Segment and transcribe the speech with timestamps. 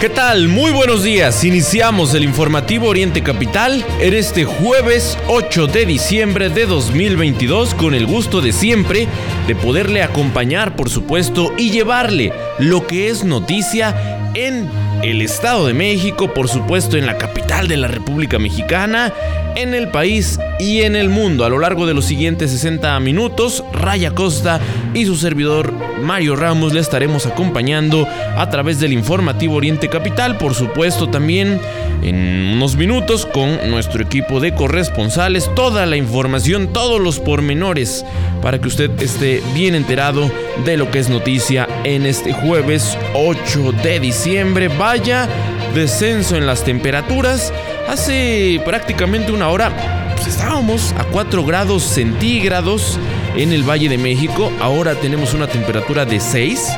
[0.00, 0.48] ¿Qué tal?
[0.48, 1.44] Muy buenos días.
[1.44, 8.06] Iniciamos el informativo Oriente Capital en este jueves 8 de diciembre de 2022 con el
[8.06, 9.08] gusto de siempre
[9.46, 14.70] de poderle acompañar, por supuesto, y llevarle lo que es noticia en
[15.02, 19.12] el Estado de México, por supuesto en la capital de la República Mexicana,
[19.54, 21.44] en el país y en el mundo.
[21.44, 24.60] A lo largo de los siguientes 60 minutos, Raya Costa
[24.94, 28.06] y su servidor Mario Ramos le estaremos acompañando
[28.36, 31.60] a través del informativo Oriente Capital, por supuesto también
[32.02, 38.04] en unos minutos con nuestro equipo de corresponsales, toda la información, todos los pormenores
[38.42, 40.30] para que usted esté bien enterado
[40.64, 44.68] de lo que es noticia en este jueves 8 de diciembre.
[44.68, 45.28] Vaya
[45.74, 47.52] descenso en las temperaturas.
[47.88, 52.98] Hace prácticamente una hora pues, estábamos a 4 grados centígrados
[53.36, 54.52] en el Valle de México.
[54.60, 56.68] Ahora tenemos una temperatura de 6.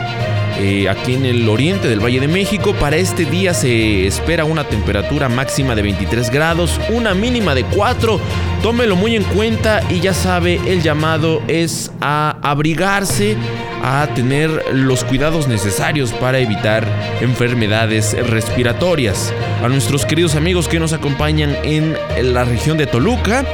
[0.58, 2.74] Eh, aquí en el oriente del Valle de México.
[2.74, 8.20] Para este día se espera una temperatura máxima de 23 grados, una mínima de 4.
[8.62, 13.36] Tómelo muy en cuenta y ya sabe, el llamado es a abrigarse,
[13.82, 16.86] a tener los cuidados necesarios para evitar
[17.20, 19.32] enfermedades respiratorias.
[19.64, 21.96] A nuestros queridos amigos que nos acompañan en
[22.32, 23.44] la región de Toluca,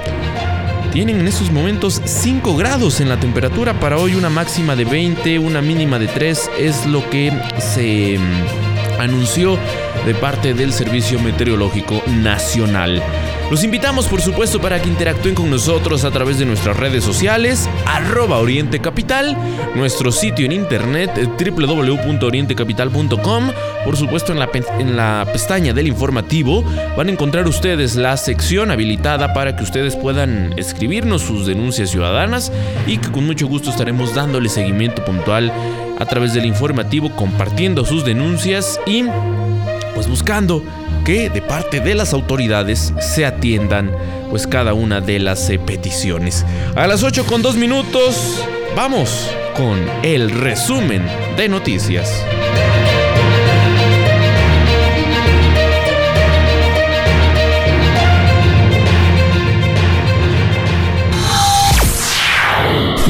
[0.93, 3.79] tienen en estos momentos 5 grados en la temperatura.
[3.79, 9.01] Para hoy una máxima de 20, una mínima de 3 es lo que se mm,
[9.01, 9.59] anunció
[10.07, 13.03] de parte del Servicio Meteorológico Nacional.
[13.51, 17.67] Los invitamos por supuesto para que interactúen con nosotros a través de nuestras redes sociales,
[17.87, 19.35] arroba Oriente Capital,
[19.75, 23.51] nuestro sitio en internet www.orientecapital.com,
[23.87, 26.63] por supuesto en la, en la pestaña del informativo
[26.95, 32.53] van a encontrar ustedes la sección habilitada para que ustedes puedan escribirnos sus denuncias ciudadanas
[32.87, 35.51] y que con mucho gusto estaremos dándole seguimiento puntual
[35.99, 39.05] a través del informativo, compartiendo sus denuncias y
[39.95, 40.63] pues buscando
[41.09, 43.91] que de parte de las autoridades se atiendan
[44.29, 46.45] pues cada una de las eh, peticiones.
[46.77, 48.45] A las 8 con 2 minutos
[48.77, 51.03] vamos con el resumen
[51.39, 52.13] de noticias.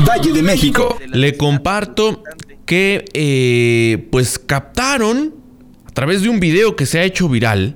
[0.09, 0.97] Valle de México.
[1.09, 2.23] Le comparto
[2.65, 5.35] que eh, pues captaron
[5.85, 7.75] a través de un video que se ha hecho viral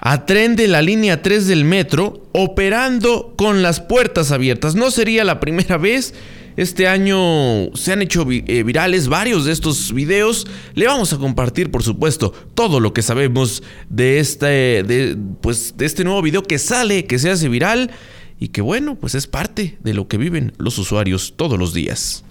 [0.00, 4.74] a tren de la línea 3 del metro operando con las puertas abiertas.
[4.74, 6.14] No sería la primera vez.
[6.56, 10.46] Este año se han hecho eh, virales varios de estos videos.
[10.74, 15.86] Le vamos a compartir, por supuesto, todo lo que sabemos de este, de, pues, de
[15.86, 17.90] este nuevo video que sale, que se hace viral
[18.38, 22.24] y que bueno, pues es parte de lo que viven los usuarios todos los días.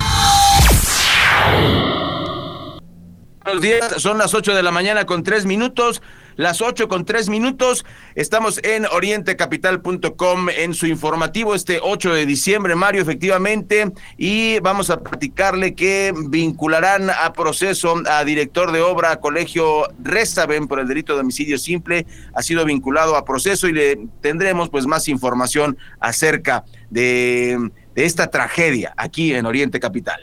[3.62, 6.02] Días, son las 8 de la mañana con 3 minutos
[6.36, 7.86] las 8 con 3 minutos.
[8.16, 15.00] Estamos en orientecapital.com en su informativo este 8 de diciembre, Mario, efectivamente, y vamos a
[15.02, 21.22] platicarle que vincularán a proceso a director de obra Colegio Restaben por el delito de
[21.22, 22.06] homicidio simple.
[22.34, 28.28] Ha sido vinculado a proceso y le tendremos pues más información acerca de, de esta
[28.28, 30.20] tragedia aquí en Oriente Capital.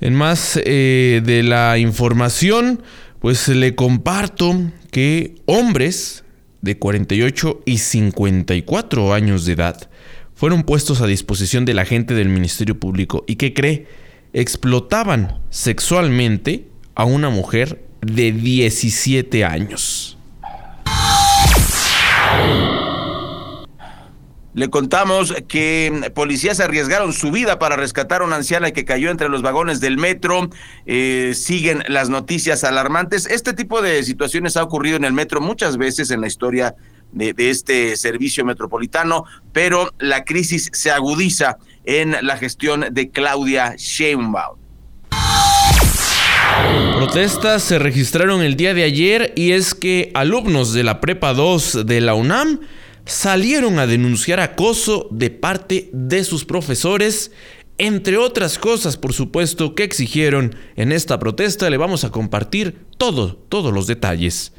[0.00, 2.82] En más eh, de la información,
[3.20, 4.54] pues le comparto
[4.90, 6.24] que hombres
[6.62, 9.90] de 48 y 54 años de edad
[10.34, 13.86] fueron puestos a disposición de la gente del Ministerio Público y que cree
[14.32, 20.16] explotaban sexualmente a una mujer de 17 años.
[24.54, 29.28] Le contamos que policías arriesgaron su vida para rescatar a una anciana que cayó entre
[29.28, 30.48] los vagones del metro.
[30.86, 33.26] Eh, siguen las noticias alarmantes.
[33.26, 36.74] Este tipo de situaciones ha ocurrido en el metro muchas veces en la historia
[37.12, 43.74] de, de este servicio metropolitano, pero la crisis se agudiza en la gestión de Claudia
[43.76, 44.58] Sheinbaum.
[46.96, 51.86] Protestas se registraron el día de ayer y es que alumnos de la Prepa 2
[51.86, 52.60] de la UNAM
[53.08, 57.32] salieron a denunciar acoso de parte de sus profesores
[57.78, 61.70] entre otras cosas, por supuesto, que exigieron en esta protesta.
[61.70, 64.52] Le vamos a compartir todo, todos los detalles.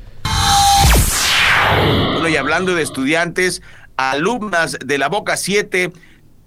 [2.22, 3.62] Bueno, hablando de estudiantes,
[3.98, 5.92] alumnas de la Boca 7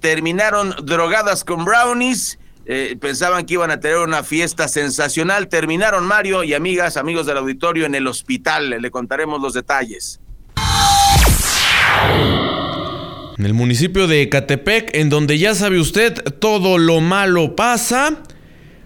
[0.00, 2.38] terminaron drogadas con brownies.
[2.64, 5.48] Eh, pensaban que iban a tener una fiesta sensacional.
[5.48, 8.70] Terminaron Mario y amigas, amigos del auditorio en el hospital.
[8.70, 10.21] Le contaremos los detalles.
[13.38, 18.22] En el municipio de Catepec, en donde ya sabe usted, todo lo malo pasa,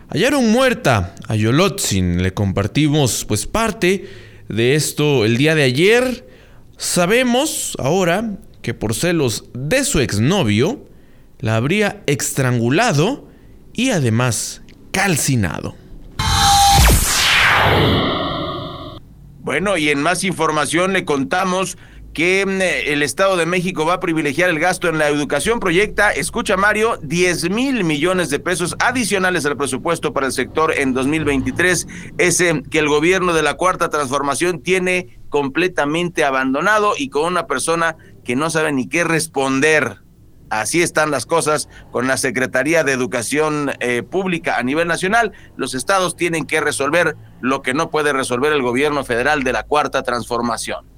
[0.09, 2.23] hallaron muerta a Yolotzin.
[2.23, 4.09] Le compartimos pues parte
[4.49, 6.27] de esto el día de ayer.
[6.79, 10.87] Sabemos ahora que por celos de su exnovio,
[11.39, 13.29] la habría estrangulado
[13.73, 15.77] y además calcinado.
[19.41, 21.79] Bueno, y en más información le contamos
[22.17, 25.61] que mm, el Estado de México va a privilegiar el gasto en la educación.
[25.61, 30.95] Proyecta, escucha Mario, 10 mil millones de pesos adicionales al presupuesto para el sector en
[30.95, 31.87] 2023,
[32.17, 37.99] ese que el gobierno de la Cuarta Transformación tiene completamente abandonado y con una persona
[38.25, 39.99] que no sabe ni qué responder.
[40.49, 45.33] Así están las cosas con la Secretaría de Educación eh, Pública a nivel nacional.
[45.59, 49.65] Los estados tienen que resolver lo que no puede resolver el gobierno federal de la
[49.65, 50.96] Cuarta Transformación.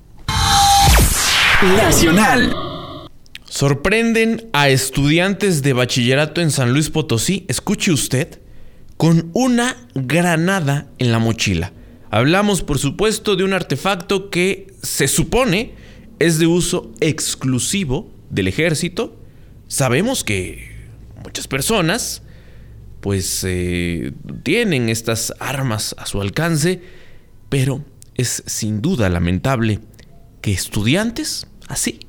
[1.61, 2.55] Nacional.
[3.45, 8.41] Sorprenden a estudiantes de bachillerato en San Luis Potosí, escuche usted,
[8.97, 11.73] con una granada en la mochila.
[12.13, 15.75] Hablamos, por supuesto, de un artefacto que se supone
[16.21, 19.21] es de uso exclusivo del ejército.
[19.67, 20.77] Sabemos que
[21.25, 22.23] muchas personas
[23.01, 24.13] pues eh,
[24.45, 26.83] tienen estas armas a su alcance,
[27.49, 27.85] pero
[28.15, 29.81] es sin duda lamentable
[30.41, 32.01] que estudiantes así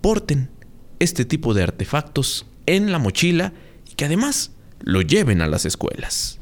[0.00, 0.50] porten
[0.98, 3.52] este tipo de artefactos en la mochila
[3.90, 6.40] y que además lo lleven a las escuelas.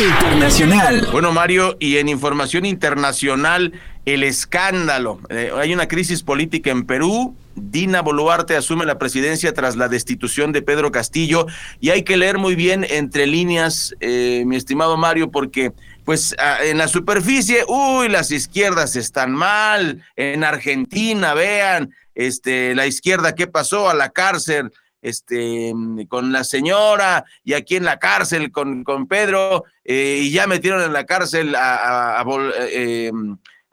[0.00, 1.08] Internacional.
[1.12, 3.72] Bueno, Mario, y en información internacional,
[4.04, 5.20] el escándalo.
[5.30, 7.36] Eh, hay una crisis política en Perú.
[7.54, 11.46] Dina Boluarte asume la presidencia tras la destitución de Pedro Castillo
[11.80, 15.72] y hay que leer muy bien entre líneas, eh, mi estimado Mario, porque
[16.04, 23.34] pues en la superficie, uy, las izquierdas están mal, en Argentina, vean, este, la izquierda,
[23.34, 23.88] ¿qué pasó?
[23.88, 24.70] A la cárcel,
[25.00, 25.72] este,
[26.08, 30.82] con la señora, y aquí en la cárcel con, con Pedro, eh, y ya metieron
[30.82, 32.24] en la cárcel a,
[32.70, 33.10] eh,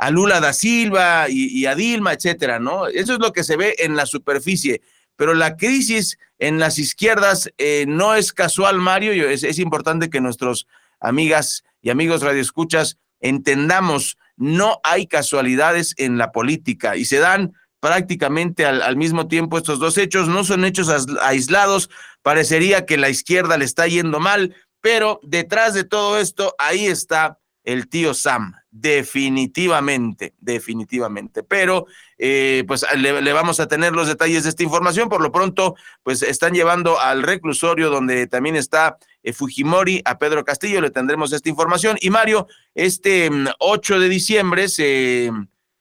[0.09, 2.87] Lula da Silva y, a Dilma, etcétera, ¿no?
[2.87, 4.81] Eso es lo que se ve en la superficie.
[5.15, 10.65] Pero la crisis en las izquierdas eh, no es casual, Mario, es importante que nuestros
[10.99, 18.65] amigas y amigos radioescuchas, entendamos, no hay casualidades en la política y se dan prácticamente
[18.65, 20.89] al, mismo tiempo estos dos hechos, no son hechos
[21.21, 21.89] aislados,
[22.21, 27.39] parecería que la izquierda le está yendo mal, pero detrás de todo esto, ahí está
[27.63, 31.43] el tío Sam, definitivamente, definitivamente.
[31.43, 31.85] Pero
[32.17, 35.09] eh, pues le, vamos a tener los detalles de esta información.
[35.09, 40.43] Por lo pronto, pues están llevando al reclusorio donde también está eh, Fujimori a Pedro
[40.43, 40.81] Castillo.
[40.81, 41.97] Le tendremos esta información.
[42.01, 43.29] Y Mario, este
[43.59, 45.31] 8 mm, de diciembre se,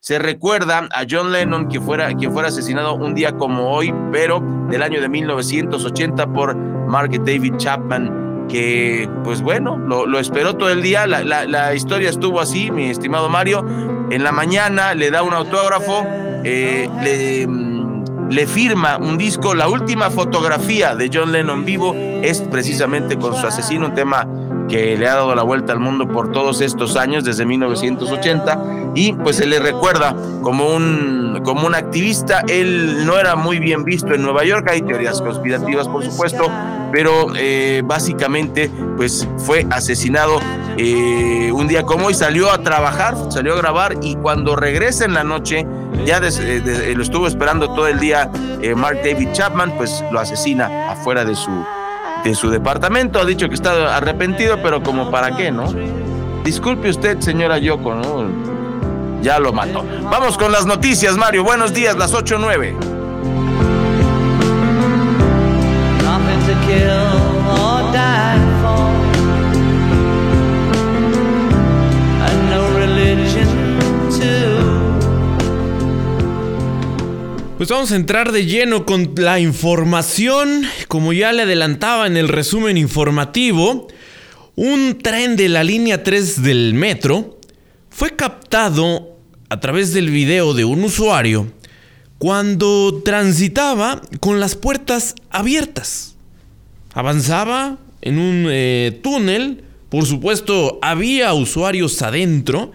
[0.01, 4.41] se recuerda a John Lennon, que fuera, quien fuera asesinado un día como hoy, pero
[4.69, 10.83] del año de 1980 por Mark David Chapman que pues bueno, lo, esperó todo el
[10.83, 13.65] día, la, la, historia estuvo así, mi estimado Mario,
[14.11, 16.05] en la mañana le da un autógrafo,
[16.45, 22.41] eh, le, mm, le firma un disco, la última fotografía de John Lennon vivo es
[22.41, 24.27] precisamente con su asesino, un tema
[24.71, 29.13] que le ha dado la vuelta al mundo por todos estos años, desde 1980, y
[29.13, 32.45] pues se le recuerda como un, como un activista.
[32.49, 36.45] Él no era muy bien visto en Nueva York, hay teorías conspirativas, por supuesto,
[36.93, 40.41] pero eh, básicamente pues fue asesinado
[40.77, 45.15] eh, un día como hoy, salió a trabajar, salió a grabar y cuando regresa en
[45.15, 45.67] la noche,
[46.07, 48.31] ya eh, lo estuvo esperando todo el día
[48.77, 51.51] Mark David Chapman, pues lo asesina afuera de su
[52.25, 53.21] de su departamento.
[53.21, 55.73] Ha dicho que está arrepentido, pero como para qué, ¿no?
[56.45, 58.27] Disculpe usted, señora Yoko, ¿no?
[59.23, 59.85] Ya lo mató.
[60.11, 61.45] Vamos con las noticias, Mario.
[61.45, 62.75] Buenos días, las 8.09.
[77.61, 80.65] Pues vamos a entrar de lleno con la información.
[80.89, 83.87] Como ya le adelantaba en el resumen informativo,
[84.57, 87.39] un tren de la línea 3 del metro
[87.91, 89.15] fue captado
[89.51, 91.53] a través del video de un usuario
[92.17, 96.17] cuando transitaba con las puertas abiertas.
[96.95, 99.65] avanzaba en un eh, túnel.
[99.91, 102.73] Por supuesto, había usuarios adentro.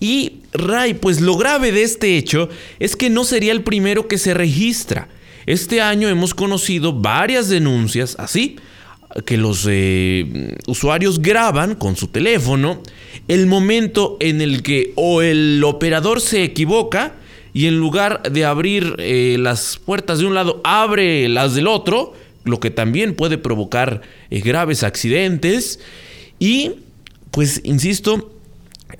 [0.00, 4.18] Y Ray, pues lo grave de este hecho es que no sería el primero que
[4.18, 5.08] se registra.
[5.46, 8.56] Este año hemos conocido varias denuncias así,
[9.24, 12.82] que los eh, usuarios graban con su teléfono
[13.28, 17.14] el momento en el que o el operador se equivoca
[17.56, 22.12] y en lugar de abrir eh, las puertas de un lado, abre las del otro,
[22.44, 25.80] lo que también puede provocar eh, graves accidentes.
[26.38, 26.72] Y,
[27.30, 28.35] pues, insisto,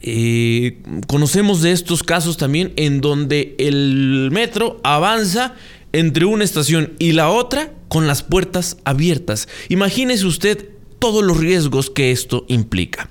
[0.00, 5.54] eh, conocemos de estos casos también en donde el metro avanza
[5.92, 9.48] entre una estación y la otra con las puertas abiertas.
[9.68, 13.08] Imagínese usted todos los riesgos que esto implica.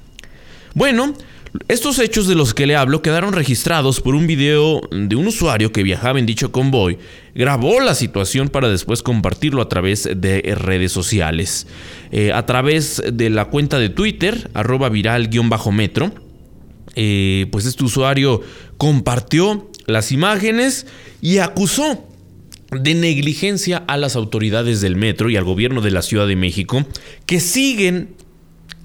[0.73, 1.13] Bueno,
[1.69, 5.71] estos hechos de los que le hablo quedaron registrados por un video de un usuario
[5.71, 6.97] que viajaba en dicho convoy,
[7.33, 11.67] grabó la situación para después compartirlo a través de redes sociales.
[12.11, 16.24] Eh, a través de la cuenta de Twitter, arroba viral-metro,
[16.95, 18.41] eh, pues este usuario
[18.77, 20.87] compartió las imágenes
[21.21, 22.07] y acusó
[22.71, 26.85] de negligencia a las autoridades del metro y al gobierno de la Ciudad de México
[27.25, 28.15] que siguen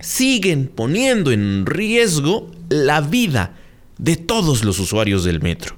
[0.01, 3.57] siguen poniendo en riesgo la vida
[3.99, 5.77] de todos los usuarios del metro.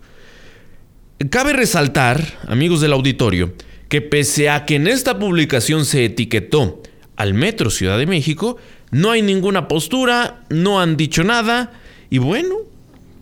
[1.31, 3.55] Cabe resaltar, amigos del auditorio,
[3.89, 6.83] que pese a que en esta publicación se etiquetó
[7.17, 8.57] al Metro Ciudad de México,
[8.91, 11.73] no hay ninguna postura, no han dicho nada
[12.13, 12.57] y bueno,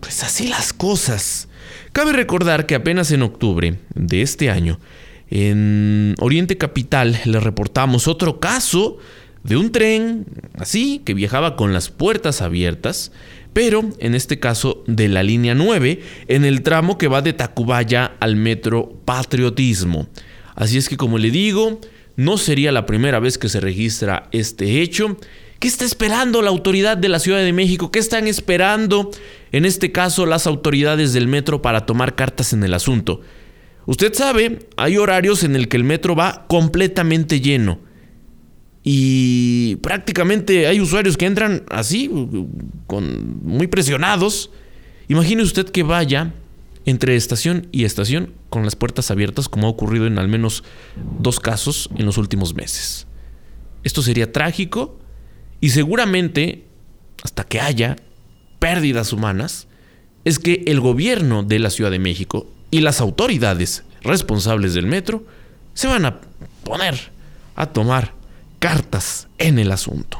[0.00, 1.46] pues así las cosas.
[1.92, 4.80] Cabe recordar que apenas en octubre de este año,
[5.30, 8.98] en Oriente Capital le reportamos otro caso
[9.44, 13.12] de un tren así que viajaba con las puertas abiertas,
[13.52, 18.16] pero en este caso de la línea 9, en el tramo que va de Tacubaya
[18.18, 20.08] al metro Patriotismo.
[20.56, 21.80] Así es que como le digo,
[22.16, 25.16] no sería la primera vez que se registra este hecho.
[25.60, 27.92] ¿Qué está esperando la autoridad de la Ciudad de México?
[27.92, 29.10] ¿Qué están esperando
[29.52, 33.20] en este caso las autoridades del metro para tomar cartas en el asunto?
[33.84, 37.78] Usted sabe, hay horarios en el que el metro va completamente lleno
[38.82, 42.10] y prácticamente hay usuarios que entran así,
[42.86, 44.50] con, muy presionados.
[45.08, 46.32] Imagine usted que vaya
[46.86, 50.64] entre estación y estación con las puertas abiertas, como ha ocurrido en al menos
[51.18, 53.06] dos casos en los últimos meses.
[53.84, 54.98] Esto sería trágico
[55.60, 56.64] y seguramente,
[57.22, 57.96] hasta que haya
[58.58, 59.68] pérdidas humanas,
[60.24, 65.24] es que el gobierno de la Ciudad de México y las autoridades responsables del metro
[65.74, 66.20] se van a
[66.64, 67.12] poner
[67.56, 68.12] a tomar
[68.58, 70.18] cartas en el asunto.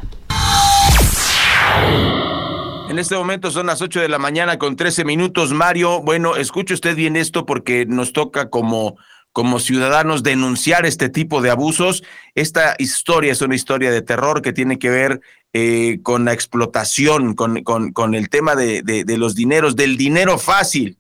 [2.89, 5.53] En este momento son las 8 de la mañana con 13 minutos.
[5.53, 8.97] Mario, bueno, escuche usted bien esto porque nos toca como,
[9.33, 12.03] como ciudadanos denunciar este tipo de abusos.
[12.35, 15.21] Esta historia es una historia de terror que tiene que ver
[15.53, 20.99] eh, con la explotación, con, con, el tema de, de, los dineros, del dinero fácil.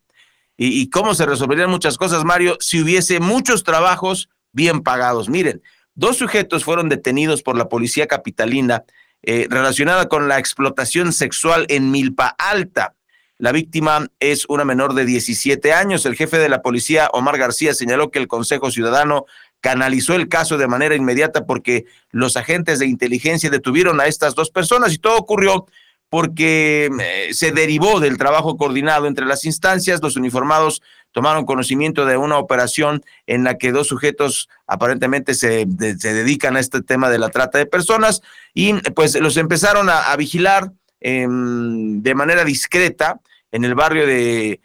[0.56, 5.28] Y, y cómo se resolverían muchas cosas, Mario, si hubiese muchos trabajos bien pagados.
[5.28, 5.62] Miren,
[6.00, 8.84] Dos sujetos fueron detenidos por la policía capitalina
[9.22, 12.94] eh, relacionada con la explotación sexual en Milpa Alta.
[13.40, 16.04] La víctima es una menor de 17 años.
[16.04, 19.24] El jefe de la policía, Omar García, señaló que el Consejo Ciudadano
[19.62, 24.50] canalizó el caso de manera inmediata porque los agentes de inteligencia detuvieron a estas dos
[24.50, 25.66] personas y todo ocurrió
[26.10, 30.02] porque eh, se derivó del trabajo coordinado entre las instancias.
[30.02, 35.66] Los uniformados tomaron conocimiento de una operación en la que dos sujetos aparentemente se,
[35.98, 38.20] se dedican a este tema de la trata de personas
[38.52, 43.18] y pues los empezaron a, vigilar em, de manera discreta
[43.52, 44.60] en el barrio de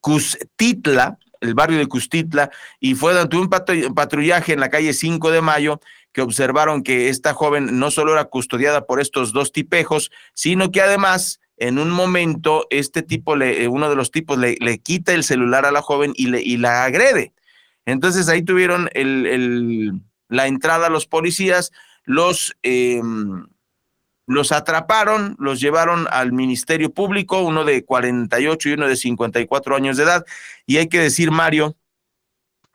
[0.00, 5.40] Custitla, el barrio de Custitla, y fue durante un patrullaje en la calle 5 de
[5.40, 5.80] Mayo
[6.12, 10.80] que observaron que esta joven no solo era custodiada por estos dos tipejos, sino que
[10.80, 15.12] además en un momento este tipo, le, eh, uno de los tipos le, le, quita
[15.12, 17.32] el celular a la joven y, le, y la agrede.
[17.84, 19.92] Entonces ahí tuvieron el, el,
[20.28, 21.72] la entrada los policías,
[22.04, 23.00] los, eh,
[24.28, 29.96] los atraparon, los llevaron al Ministerio Público, uno de 48 y uno de 54 años
[29.96, 30.24] de edad.
[30.66, 31.76] Y hay que decir, Mario,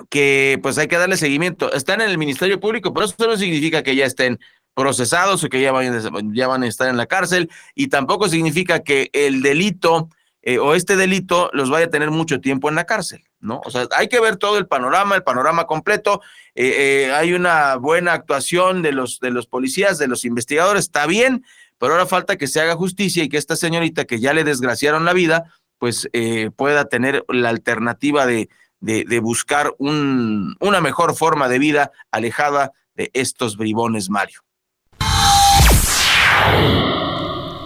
[0.10, 1.72] que pues hay que darle seguimiento.
[1.72, 4.40] Están en el Ministerio Público, pero eso no significa que ya estén
[4.74, 9.44] procesados o que ya, van a estar en la cárcel y tampoco significa que el
[9.44, 10.10] delito
[10.42, 13.62] eh, o este delito los vaya a tener mucho tiempo en la cárcel, ¿no?
[13.66, 16.22] O sea, hay que ver todo el panorama, el panorama completo.
[16.56, 21.06] Eh, eh, hay una buena actuación de los, de los policías, de los investigadores, está
[21.06, 21.46] bien,
[21.78, 25.06] pero ahora falta que se haga justicia y que esta señorita que ya le desgraciaron
[25.06, 26.10] la vida, pues
[26.56, 28.48] pueda tener la alternativa de,
[28.80, 34.42] de, buscar un, una mejor forma de vida alejada de estos bribones, Mario.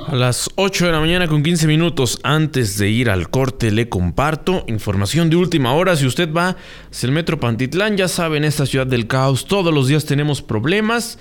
[0.08, 3.90] A las 8 de la mañana con 15 minutos antes de ir al corte le
[3.90, 5.98] comparto información de última hora.
[5.98, 6.56] Si usted va
[6.90, 10.42] hacia el Metro Pantitlán, ya sabe, en esta ciudad del caos todos los días tenemos
[10.42, 11.20] problemas.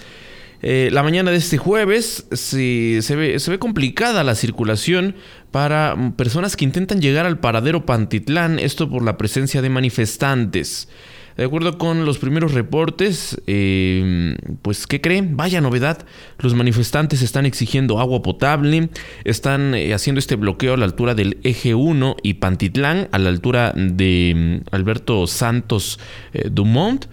[0.63, 5.17] Eh, la mañana de este jueves se, ve, se ve complicada la circulación
[5.51, 10.89] para personas que intentan llegar al paradero Pantitlán, esto por la presencia de manifestantes.
[11.37, 15.37] De acuerdo con los primeros reportes, eh, pues ¿qué creen?
[15.37, 16.07] Vaya novedad,
[16.39, 18.89] los manifestantes están exigiendo agua potable,
[19.25, 23.29] están eh, haciendo este bloqueo a la altura del eje 1 y Pantitlán, a la
[23.29, 26.01] altura de mm, Alberto Santos
[26.33, 27.07] eh, Dumont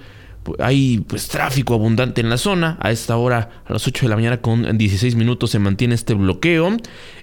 [0.59, 2.77] hay pues tráfico abundante en la zona.
[2.81, 6.13] A esta hora, a las 8 de la mañana con 16 minutos, se mantiene este
[6.13, 6.77] bloqueo.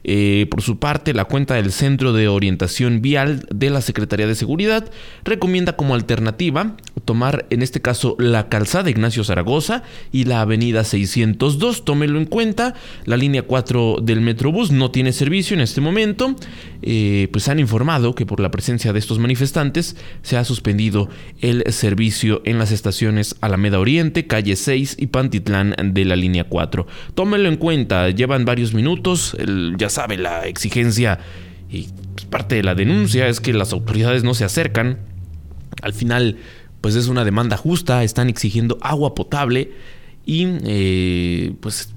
[0.04, 4.34] Eh, por su parte, la cuenta del Centro de Orientación Vial de la Secretaría de
[4.34, 4.90] Seguridad
[5.24, 11.84] recomienda como alternativa tomar en este caso la calzada Ignacio Zaragoza y la avenida 602.
[11.84, 12.74] Tómelo en cuenta.
[13.04, 16.36] La línea 4 del Metrobús no tiene servicio en este momento.
[16.82, 21.08] Eh, pues han informado que por la presencia de estos manifestantes se ha suspendido
[21.40, 23.09] el servicio en las estaciones
[23.40, 26.86] Alameda Oriente, calle 6 y Pantitlán de la línea 4.
[27.14, 29.36] Tómelo en cuenta, llevan varios minutos,
[29.78, 31.18] ya sabe, la exigencia
[31.70, 34.98] y pues, parte de la denuncia es que las autoridades no se acercan.
[35.82, 36.38] Al final,
[36.80, 39.72] pues es una demanda justa, están exigiendo agua potable
[40.26, 41.94] y eh, pues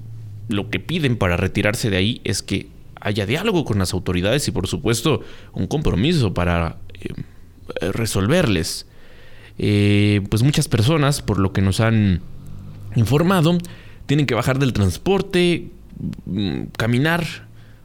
[0.48, 2.68] lo que piden para retirarse de ahí es que
[3.00, 5.20] haya diálogo con las autoridades y por supuesto
[5.52, 8.86] un compromiso para eh, resolverles.
[9.58, 12.20] Eh, pues muchas personas, por lo que nos han
[12.96, 13.58] informado,
[14.06, 15.70] tienen que bajar del transporte,
[16.26, 17.24] mm, caminar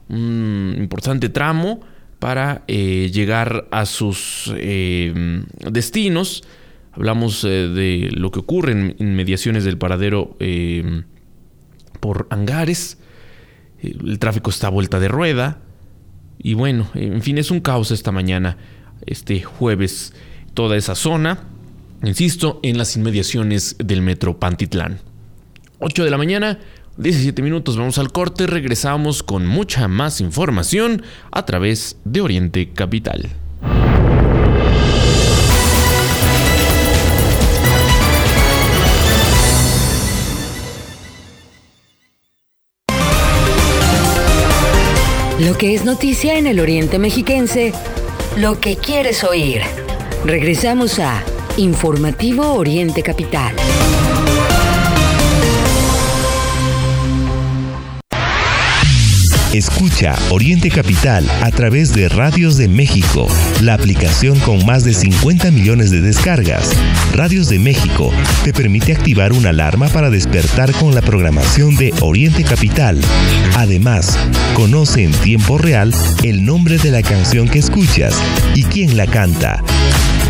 [0.10, 1.82] un importante tramo
[2.20, 4.52] para eh, llegar a sus
[5.72, 6.44] destinos.
[6.92, 10.36] Hablamos de lo que ocurre en inmediaciones del paradero
[12.00, 12.98] por hangares
[13.82, 15.60] el tráfico está a vuelta de rueda.
[16.38, 18.58] Y bueno, en fin, es un caos esta mañana,
[19.06, 20.13] este jueves,
[20.54, 21.48] toda esa zona,
[22.04, 25.00] insisto, en las inmediaciones del metro Pantitlán.
[25.80, 26.60] 8 de la mañana,
[26.98, 33.30] 17 minutos, vamos al corte, regresamos con mucha más información a través de Oriente Capital.
[45.40, 47.72] Lo que es noticia en el Oriente Mexiquense,
[48.36, 49.62] lo que quieres oír.
[50.26, 51.24] Regresamos a
[51.60, 53.54] Informativo Oriente Capital.
[59.54, 63.28] Escucha Oriente Capital a través de Radios de México,
[63.62, 66.72] la aplicación con más de 50 millones de descargas.
[67.12, 68.10] Radios de México
[68.45, 73.02] te permite activar una alarma para despertar con la programación de Oriente Capital.
[73.58, 74.17] Además,
[74.54, 75.93] conoce en tiempo real
[76.24, 78.15] el nombre de la canción que escuchas
[78.56, 79.62] y quién la canta.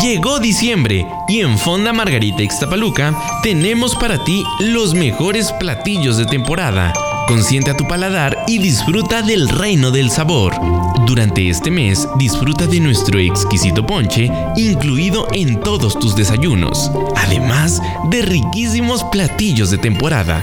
[0.00, 6.92] Llegó diciembre y en Fonda Margarita Ixtapaluca tenemos para ti los mejores platillos de temporada
[7.26, 10.54] Consiente a tu paladar y disfruta del reino del sabor.
[11.06, 18.22] Durante este mes, disfruta de nuestro exquisito ponche, incluido en todos tus desayunos, además de
[18.22, 20.40] riquísimos platillos de temporada.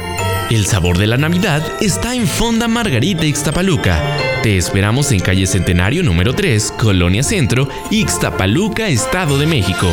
[0.50, 4.33] El sabor de la Navidad está en Fonda Margarita Ixtapaluca.
[4.44, 9.88] Te esperamos en calle Centenario número 3, Colonia Centro, Ixtapaluca, Estado de México.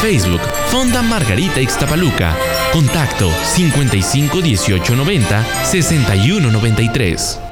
[0.00, 0.40] Facebook,
[0.72, 2.36] Fonda Margarita Ixtapaluca.
[2.72, 7.51] Contacto 55 18 90 61 93.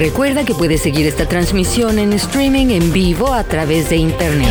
[0.00, 4.48] Recuerda que puedes seguir esta transmisión en streaming en vivo a través de internet.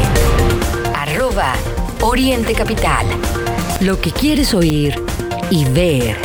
[0.94, 1.56] Arroba
[2.02, 3.08] Oriente Capital.
[3.82, 4.94] Lo que quieres oír
[5.50, 6.18] y ver.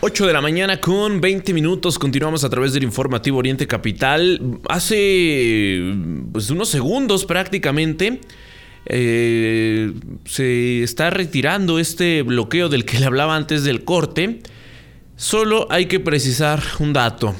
[0.00, 1.98] 8 de la mañana con 20 minutos.
[1.98, 4.60] Continuamos a través del informativo Oriente Capital.
[4.66, 5.78] Hace
[6.32, 8.22] pues, unos segundos prácticamente
[8.86, 9.92] eh,
[10.24, 14.40] se está retirando este bloqueo del que le hablaba antes del corte.
[15.16, 17.34] Solo hay que precisar un dato.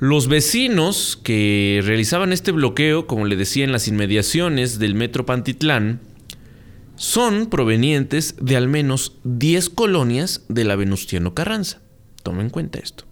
[0.00, 6.00] Los vecinos que realizaban este bloqueo, como le decía, en las inmediaciones del Metro Pantitlán,
[6.96, 11.80] son provenientes de al menos 10 colonias de la Venustiano Carranza.
[12.22, 13.04] Tomen en cuenta esto.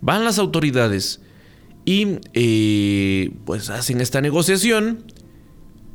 [0.00, 1.20] Van las autoridades
[1.84, 5.04] y eh, pues hacen esta negociación,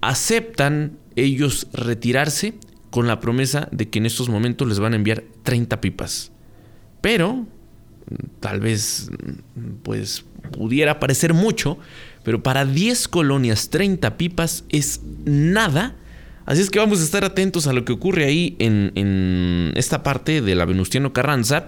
[0.10, 2.56] aceptan ellos retirarse
[2.89, 6.32] con la promesa de que en estos momentos les van a enviar 30 pipas.
[7.02, 7.46] Pero
[8.39, 9.10] tal vez
[9.84, 11.78] pues pudiera parecer mucho,
[12.24, 15.96] pero para 10 colonias 30 pipas es nada
[16.48, 20.41] Así es que vamos a estar atentos a lo que ocurre ahí en, esta parte
[20.41, 21.67] de la Venustiano Carranza,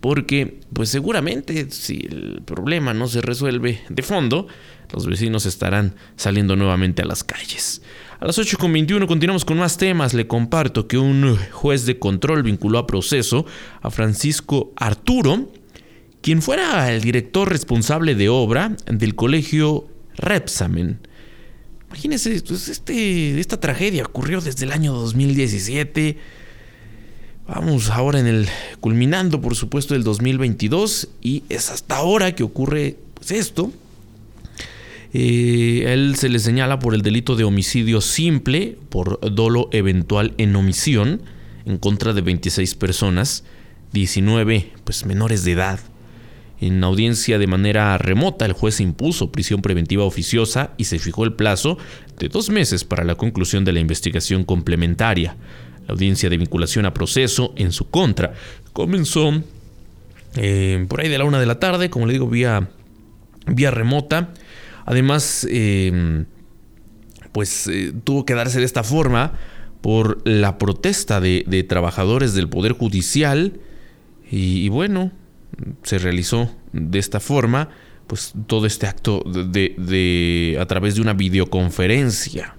[0.00, 4.46] porque pues seguramente si el problema no se resuelve de fondo,
[4.92, 7.82] los vecinos estarán saliendo nuevamente a las calles.
[8.20, 10.14] A las 8.21 continuamos con más temas.
[10.14, 13.46] Le comparto que un juez de control vinculó a proceso
[13.82, 15.50] a Francisco Arturo,
[16.22, 21.00] quien fuera el director responsable de obra del colegio Repsamen
[21.88, 26.18] Imagínense, pues este, esta tragedia ocurrió desde el año 2017.
[27.48, 28.48] Vamos ahora en el
[28.80, 33.72] culminando, por supuesto, el 2022 y es hasta ahora que ocurre pues, esto.
[35.12, 40.56] Eh, él se le señala por el delito de homicidio simple, por dolo eventual en
[40.56, 41.22] omisión,
[41.66, 43.44] en contra de 26 personas,
[43.92, 45.78] 19 pues menores de edad.
[46.58, 51.34] En audiencia de manera remota, el juez impuso prisión preventiva oficiosa y se fijó el
[51.34, 51.78] plazo
[52.18, 55.36] de dos meses para la conclusión de la investigación complementaria.
[55.86, 58.34] La audiencia de vinculación a proceso en su contra
[58.72, 59.42] comenzó
[60.36, 62.68] eh, por ahí de la una de la tarde, como le digo, vía,
[63.46, 64.34] vía remota.
[64.84, 66.24] Además, eh,
[67.32, 69.32] pues eh, tuvo que darse de esta forma
[69.80, 73.60] por la protesta de, trabajadores del Poder Judicial.
[74.30, 75.12] y bueno,
[75.82, 77.70] se realizó de esta forma,
[78.06, 82.54] pues todo este acto de, a través de una videoconferencia.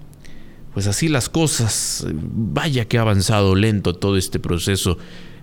[0.78, 5.00] Pues así las cosas, vaya que ha avanzado lento todo este proceso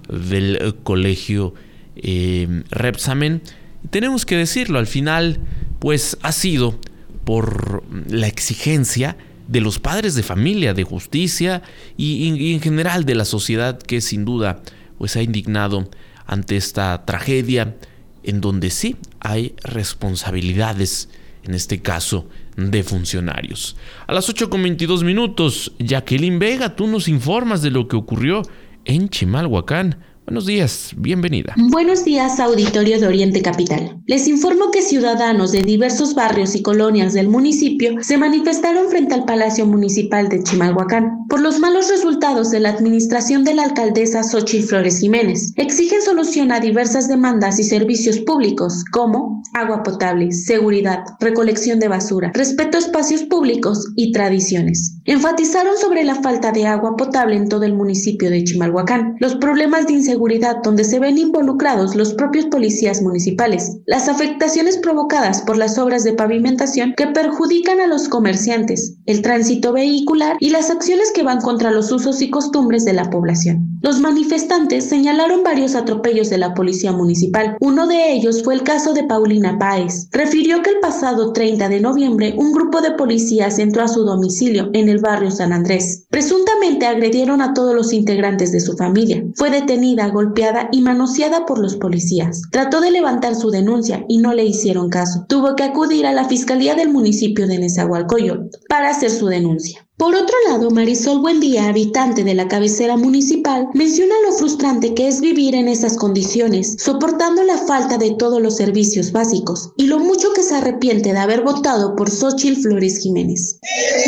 [0.08, 1.54] del colegio
[1.96, 3.42] eh, Repsamen.
[3.90, 5.40] tenemos que decirlo, al final,
[5.80, 6.78] pues ha sido
[7.24, 9.16] por la exigencia
[9.48, 11.64] de los padres de familia, de justicia
[11.96, 14.62] y, y en general de la sociedad que sin duda
[14.98, 15.88] pues ha indignado
[16.26, 17.74] ante esta tragedia
[18.22, 21.08] en donde sí hay responsabilidades,
[21.42, 23.76] en este caso de funcionarios.
[24.06, 28.42] A las 8.22 minutos, Jacqueline Vega, tú nos informas de lo que ocurrió
[28.84, 30.04] en Chimalhuacán.
[30.26, 31.54] Buenos días, bienvenida.
[31.70, 34.00] Buenos días, auditorio de Oriente Capital.
[34.06, 39.26] Les informo que ciudadanos de diversos barrios y colonias del municipio se manifestaron frente al
[39.26, 44.66] Palacio Municipal de Chimalhuacán por los malos resultados de la administración de la alcaldesa Xochitl
[44.66, 45.52] Flores Jiménez.
[45.56, 52.32] Exigen solución a diversas demandas y servicios públicos como agua potable, seguridad, recolección de basura,
[52.34, 54.96] respeto a espacios públicos y tradiciones.
[55.04, 59.86] Enfatizaron sobre la falta de agua potable en todo el municipio de Chimalhuacán, los problemas
[59.86, 65.56] de inseguridad seguridad donde se ven involucrados los propios policías municipales, las afectaciones provocadas por
[65.56, 71.10] las obras de pavimentación que perjudican a los comerciantes, el tránsito vehicular y las acciones
[71.12, 73.74] que van contra los usos y costumbres de la población.
[73.82, 77.56] Los manifestantes señalaron varios atropellos de la policía municipal.
[77.60, 80.08] Uno de ellos fue el caso de Paulina Páez.
[80.10, 84.70] Refirió que el pasado 30 de noviembre un grupo de policías entró a su domicilio
[84.72, 86.06] en el barrio San Andrés.
[86.08, 89.22] Presuntamente agredieron a todos los integrantes de su familia.
[89.34, 92.42] Fue detenida golpeada y manoseada por los policías.
[92.50, 95.26] Trató de levantar su denuncia y no le hicieron caso.
[95.28, 99.83] Tuvo que acudir a la Fiscalía del municipio de Nezahualcóyotl para hacer su denuncia.
[100.04, 105.22] Por otro lado, Marisol Buendía, habitante de la cabecera municipal, menciona lo frustrante que es
[105.22, 110.34] vivir en esas condiciones, soportando la falta de todos los servicios básicos y lo mucho
[110.34, 113.58] que se arrepiente de haber votado por Xochitl Flores Jiménez.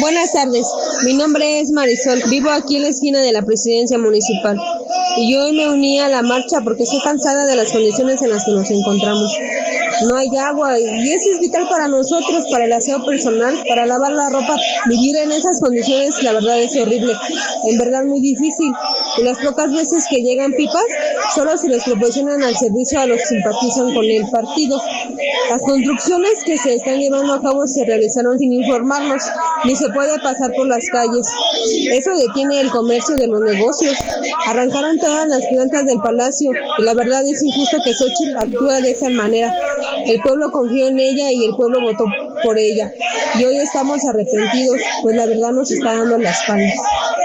[0.03, 0.67] Buenas tardes,
[1.07, 4.61] mi nombre es Marisol, vivo aquí en la esquina de la presidencia municipal
[5.17, 8.29] y yo hoy me uní a la marcha porque estoy cansada de las condiciones en
[8.29, 9.33] las que nos encontramos.
[10.05, 14.13] No hay agua y eso es vital para nosotros, para el aseo personal, para lavar
[14.13, 14.57] la ropa.
[14.87, 17.15] Vivir en esas condiciones, la verdad es horrible,
[17.71, 18.73] en verdad muy difícil.
[19.23, 20.85] Las pocas veces que llegan pipas,
[21.35, 24.81] solo se les proporcionan al servicio a los que simpatizan con el partido.
[25.51, 29.23] Las construcciones que se están llevando a cabo se realizaron sin informarnos,
[29.65, 31.27] ni se puede pasar por las calles.
[31.91, 33.97] Eso detiene el comercio de los negocios.
[34.47, 38.91] Arrancaron todas las plantas del palacio y la verdad es injusto que Xochitl actúe de
[38.91, 39.53] esa manera.
[40.07, 42.05] El pueblo confió en ella y el pueblo votó
[42.43, 42.93] por ella.
[43.39, 46.73] Y hoy estamos arrepentidos, pues la verdad nos está dando la espalda.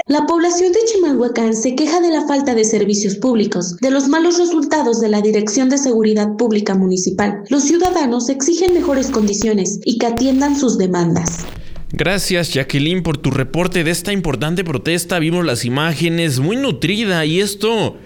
[0.06, 4.38] La población de Chimalhuacán se queja de la falta de servicios públicos, de los malos
[4.38, 7.44] resultados de la Dirección de Seguridad Pública Municipal.
[7.48, 11.44] Los ciudadanos exigen mejores condiciones y que atiendan sus demandas.
[11.92, 15.18] Gracias Jacqueline por tu reporte de esta importante protesta.
[15.18, 17.96] Vimos las imágenes muy nutrida y esto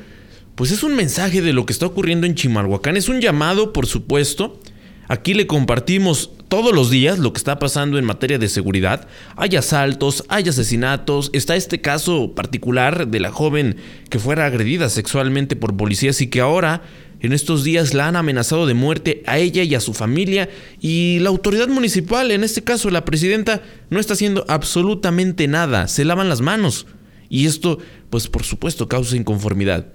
[0.57, 2.97] pues es un mensaje de lo que está ocurriendo en Chimalhuacán.
[2.97, 4.59] Es un llamado, por supuesto.
[5.07, 9.07] Aquí le compartimos todos los días lo que está pasando en materia de seguridad.
[9.37, 11.29] Hay asaltos, hay asesinatos.
[11.35, 13.77] Está este caso particular de la joven
[14.09, 16.83] que fuera agredida sexualmente por policías y que ahora
[17.21, 20.49] en estos días la han amenazado de muerte a ella y a su familia
[20.81, 26.07] y la autoridad municipal, en este caso la presidenta, no está haciendo absolutamente nada, se
[26.07, 26.87] lavan las manos.
[27.29, 29.93] Y esto, pues por supuesto, causa inconformidad.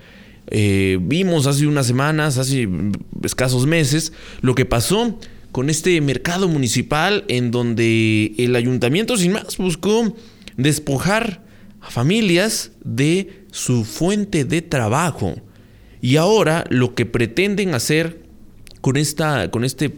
[0.52, 2.68] Eh, vimos hace unas semanas, hace
[3.24, 4.12] escasos meses,
[4.42, 5.18] lo que pasó
[5.52, 10.16] con este mercado municipal en donde el ayuntamiento sin más buscó
[10.58, 11.44] despojar
[11.82, 15.36] a familias de su fuente de trabajo.
[16.02, 18.24] Y ahora lo que pretenden hacer
[18.82, 19.94] con, esta, con este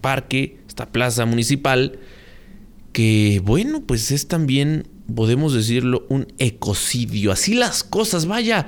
[0.00, 1.98] parque, esta plaza municipal,
[2.92, 7.32] que bueno, pues es también, podemos decirlo, un ecocidio.
[7.32, 8.66] Así las cosas, vaya,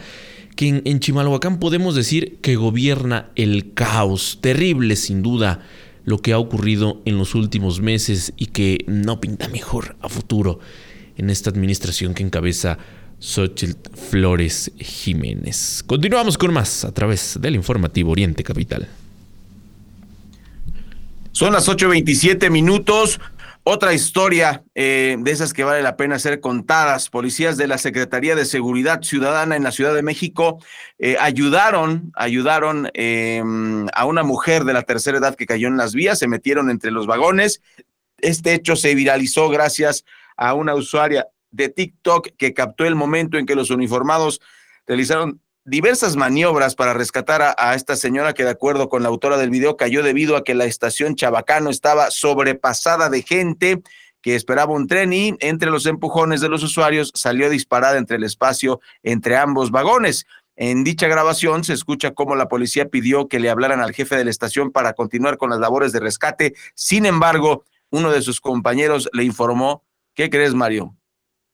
[0.56, 4.38] que en, en Chimalhuacán podemos decir que gobierna el caos.
[4.40, 5.60] Terrible, sin duda,
[6.04, 10.60] lo que ha ocurrido en los últimos meses y que no pinta mejor a futuro
[11.16, 12.78] en esta administración que encabeza
[13.20, 15.84] Xochitl Flores Jiménez.
[15.86, 18.88] Continuamos con más a través del informativo Oriente Capital.
[21.32, 23.20] Son las 8.27 minutos.
[23.72, 27.08] Otra historia eh, de esas que vale la pena ser contadas.
[27.08, 30.58] Policías de la Secretaría de Seguridad Ciudadana en la Ciudad de México
[30.98, 33.40] eh, ayudaron, ayudaron eh,
[33.94, 36.90] a una mujer de la tercera edad que cayó en las vías, se metieron entre
[36.90, 37.62] los vagones.
[38.18, 40.04] Este hecho se viralizó gracias
[40.36, 44.40] a una usuaria de TikTok que captó el momento en que los uniformados
[44.84, 49.50] realizaron diversas maniobras para rescatar a, esta señora que de acuerdo con la autora del
[49.50, 53.82] video cayó debido a que la estación Chabacano estaba sobrepasada de gente
[54.22, 58.24] que esperaba un tren y entre los empujones de los usuarios salió disparada entre el
[58.24, 60.26] espacio entre ambos vagones.
[60.56, 64.24] En dicha grabación se escucha cómo la policía pidió que le hablaran al jefe de
[64.24, 66.54] la estación para continuar con las labores de rescate.
[66.74, 70.96] Sin embargo, uno de sus compañeros le informó, ¿qué crees, Mario?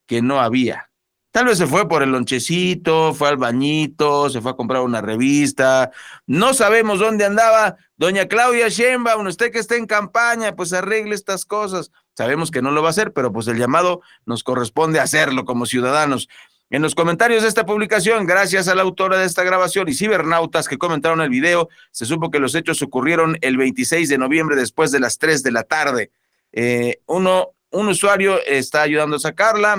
[0.07, 0.91] que no había.
[1.37, 5.03] Tal vez se fue por el lonchecito, fue al bañito, se fue a comprar una
[5.03, 5.91] revista.
[6.27, 7.77] No sabemos dónde andaba.
[7.99, 11.93] Doña Claudia Sheinbaum, usted que está en campaña, pues arregle estas cosas.
[12.15, 15.67] Sabemos que no lo va a hacer, pero pues el llamado nos corresponde hacerlo como
[15.67, 16.27] ciudadanos.
[16.71, 20.67] En los comentarios de esta publicación, gracias a la autora de esta grabación y cibernautas
[20.69, 24.91] que comentaron el video, se supo que los hechos ocurrieron el 26 de noviembre después
[24.91, 26.11] de las 3 de la tarde.
[26.53, 29.77] Eh, uno un usuario está ayudando a sacarla,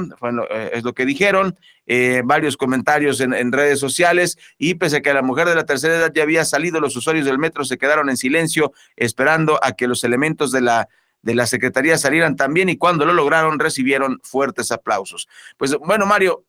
[0.50, 5.14] eh, es lo que dijeron, eh, varios comentarios en, redes sociales y pese a que
[5.14, 8.10] la mujer de la tercera edad ya había salido, los usuarios del metro se quedaron
[8.10, 10.90] en silencio esperando a que los elementos de la
[11.22, 15.28] de la Secretaría salieran también y cuando lo lograron recibieron fuertes aplausos.
[15.58, 16.46] Pues bueno, Mario,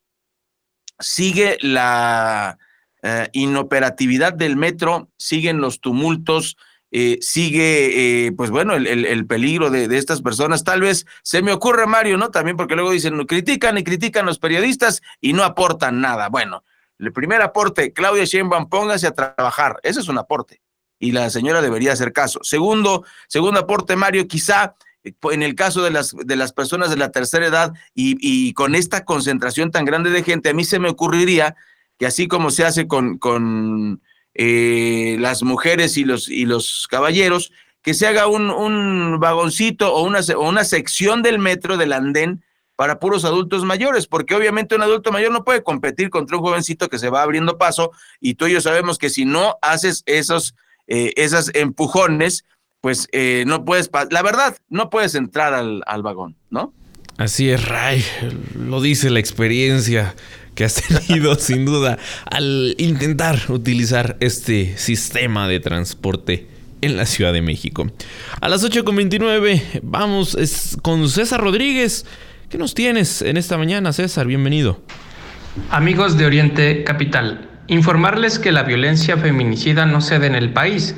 [1.01, 2.59] sigue la
[3.03, 6.57] eh, inoperatividad del metro, siguen los tumultos,
[6.91, 10.65] eh, sigue, eh, pues bueno, el, peligro de, estas personas.
[10.65, 12.31] Tal vez se me ocurre, Mario, ¿no?
[12.31, 16.29] También porque luego dicen, critican y critican los periodistas y no aportan nada.
[16.29, 16.65] Bueno,
[16.99, 19.79] el primer aporte, Claudia Sheinbaum, póngase a trabajar.
[19.83, 20.63] Ese es un aporte
[20.99, 22.41] y la señora debería hacer caso.
[22.43, 24.75] Segundo, segundo aporte, Mario, quizá
[25.05, 28.75] eh, en el caso de las, de las personas de la tercera edad y, con
[28.75, 31.55] esta concentración tan grande de gente, a mí se me ocurriría
[31.99, 34.01] que así como se hace con
[34.41, 37.51] eh, las mujeres y los, y los caballeros,
[37.83, 42.45] que se haga un, un vagoncito o una, o una sección del metro del andén
[42.77, 46.89] para puros adultos mayores, porque obviamente un adulto mayor no puede competir contra un jovencito
[46.89, 50.55] que se va abriendo paso y tú y yo sabemos que si no haces esos,
[50.87, 51.13] eh,
[51.55, 52.45] empujones,
[52.81, 56.73] pues eh, no puedes, la verdad, no puedes entrar al, al vagón, ¿no?
[57.17, 58.05] Así es, Ray,
[58.55, 60.15] lo dice la experiencia
[60.59, 60.75] que has
[61.07, 66.49] tenido sin duda al intentar utilizar este sistema de transporte
[66.81, 67.87] en la Ciudad de México.
[68.41, 70.37] A las 8.29 vamos
[70.83, 72.07] con César Rodríguez.
[72.49, 74.27] ¿Qué nos tienes en esta mañana, César?
[74.27, 74.83] Bienvenido.
[75.71, 80.97] Amigos de Oriente Capital, informarles que la violencia feminicida no cede en el país.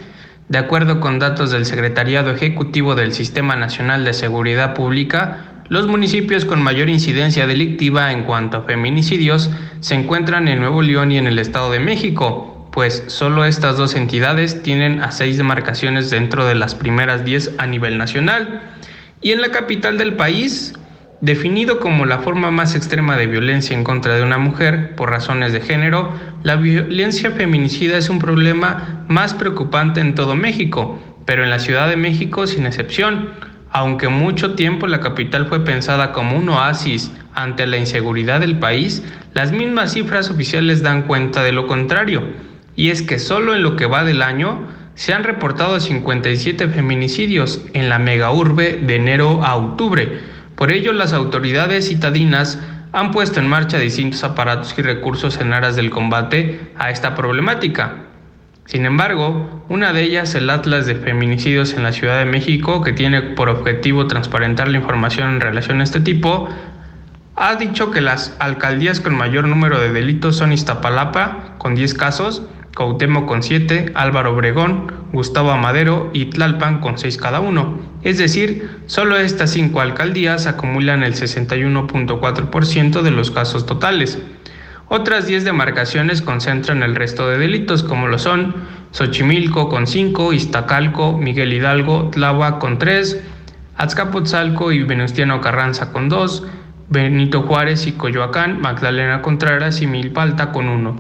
[0.49, 6.45] De acuerdo con datos del Secretariado Ejecutivo del Sistema Nacional de Seguridad Pública, los municipios
[6.45, 11.27] con mayor incidencia delictiva en cuanto a feminicidios se encuentran en Nuevo León y en
[11.27, 16.57] el Estado de México, pues solo estas dos entidades tienen a seis demarcaciones dentro de
[16.57, 18.61] las primeras diez a nivel nacional.
[19.23, 20.75] Y en la capital del país,
[21.21, 25.53] Definido como la forma más extrema de violencia en contra de una mujer por razones
[25.53, 31.51] de género, la violencia feminicida es un problema más preocupante en todo México, pero en
[31.51, 33.50] la Ciudad de México sin excepción.
[33.73, 39.03] Aunque mucho tiempo la capital fue pensada como un oasis ante la inseguridad del país,
[39.33, 42.23] las mismas cifras oficiales dan cuenta de lo contrario.
[42.77, 47.63] Y es que solo en lo que va del año se han reportado 57 feminicidios
[47.73, 50.21] en la megaurbe de enero a octubre,
[50.61, 52.59] por ello, las autoridades citadinas
[52.93, 58.10] han puesto en marcha distintos aparatos y recursos en aras del combate a esta problemática.
[58.71, 62.93] Sin embargo, una de ellas, el Atlas de Feminicidios en la Ciudad de México, que
[62.93, 66.49] tiene por objetivo transparentar la información en relación a este tipo,
[67.35, 72.45] ha dicho que las alcaldías con mayor número de delitos son Iztapalapa, con 10 casos,
[72.73, 77.81] Cautemo con 7, Álvaro Obregón, Gustavo Amadero y Tlalpan con 6 cada uno.
[78.03, 84.21] Es decir, solo estas cinco alcaldías acumulan el 61.4% de los casos totales.
[84.93, 88.57] Otras 10 demarcaciones concentran el resto de delitos, como lo son
[88.91, 93.23] Xochimilco con 5, Iztacalco, Miguel Hidalgo, Tláhuac con 3,
[93.77, 96.45] Azcapotzalco y Venustiano Carranza con 2,
[96.89, 100.97] Benito Juárez y Coyoacán, Magdalena Contreras y Milpalta con 1.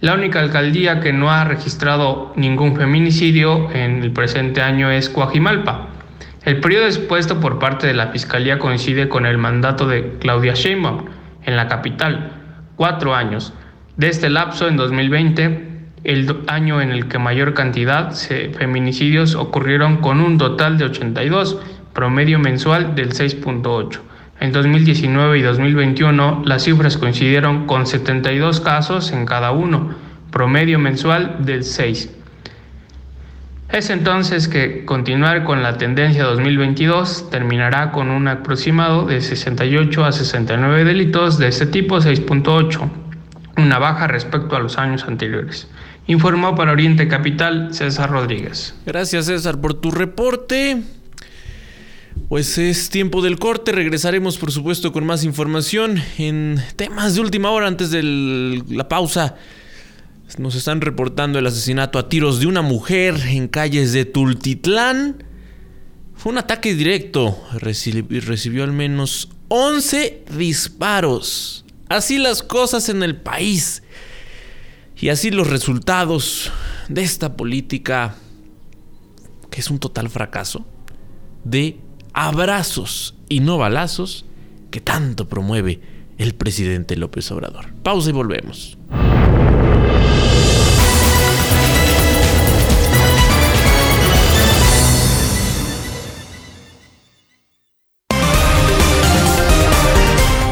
[0.00, 5.90] La única alcaldía que no ha registrado ningún feminicidio en el presente año es Coajimalpa.
[6.44, 11.04] El periodo expuesto por parte de la Fiscalía coincide con el mandato de Claudia Sheinbaum
[11.44, 12.37] en la capital,
[12.78, 13.52] cuatro años.
[13.96, 15.68] De este lapso, en 2020,
[16.04, 21.58] el año en el que mayor cantidad de feminicidios ocurrieron con un total de 82,
[21.92, 23.98] promedio mensual del 6.8.
[24.40, 29.94] En 2019 y 2021 las cifras coincidieron con 72 casos en cada uno,
[30.30, 32.17] promedio mensual del 6.
[33.72, 40.12] Es entonces que continuar con la tendencia 2022 terminará con un aproximado de 68 a
[40.12, 42.90] 69 delitos de este tipo 6.8,
[43.58, 45.68] una baja respecto a los años anteriores.
[46.06, 48.74] Informó para Oriente Capital César Rodríguez.
[48.86, 50.82] Gracias César por tu reporte.
[52.30, 57.50] Pues es tiempo del corte, regresaremos por supuesto con más información en temas de última
[57.50, 59.36] hora antes de la pausa.
[60.36, 65.24] Nos están reportando el asesinato a tiros de una mujer en calles de Tultitlán.
[66.14, 71.64] Fue un ataque directo, recibió al menos 11 disparos.
[71.88, 73.82] Así las cosas en el país.
[74.96, 76.52] Y así los resultados
[76.88, 78.16] de esta política,
[79.50, 80.66] que es un total fracaso,
[81.44, 81.80] de
[82.12, 84.24] abrazos y no balazos
[84.70, 85.80] que tanto promueve
[86.18, 87.72] el presidente López Obrador.
[87.82, 88.76] Pausa y volvemos.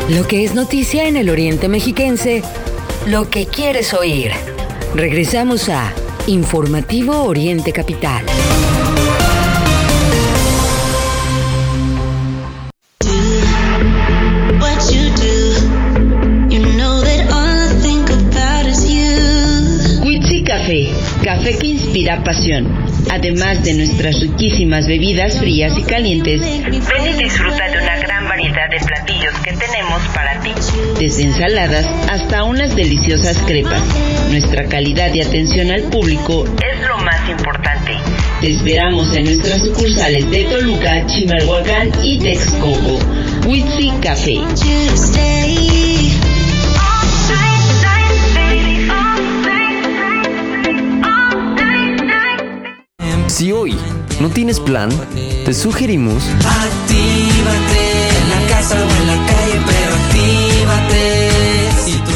[0.08, 2.42] Lo que es noticia en el Oriente Mexiquense,
[3.06, 4.30] lo que quieres oír.
[4.94, 5.92] Regresamos a
[6.28, 8.24] Informativo Oriente Capital.
[21.22, 22.66] café que inspira pasión.
[23.10, 28.05] Además de nuestras riquísimas bebidas frías y calientes, ven y disfruta de una
[30.98, 33.82] Desde ensaladas hasta unas deliciosas crepas.
[34.30, 37.92] Nuestra calidad y atención al público es lo más importante.
[38.40, 42.98] Te esperamos en nuestras sucursales de Toluca, Chimalhuacán y Texcoco.
[43.46, 44.40] Witsi Café.
[53.26, 53.76] Si hoy
[54.18, 54.88] no tienes plan,
[55.44, 59.35] te sugerimos Actívate en la casa o en la actívate.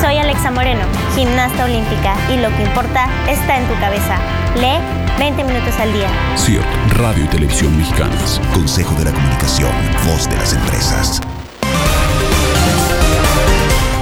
[0.00, 0.82] Soy Alexa Moreno,
[1.14, 4.16] gimnasta olímpica, y lo que importa está en tu cabeza.
[4.56, 4.78] Lee
[5.18, 6.08] 20 minutos al día.
[6.36, 6.64] CIRT,
[6.96, 8.40] Radio y Televisión Mexicanas.
[8.52, 9.70] Consejo de la Comunicación,
[10.06, 11.20] voz de las empresas.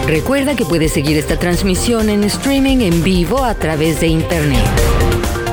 [0.07, 4.65] Recuerda que puedes seguir esta transmisión en streaming en vivo a través de internet.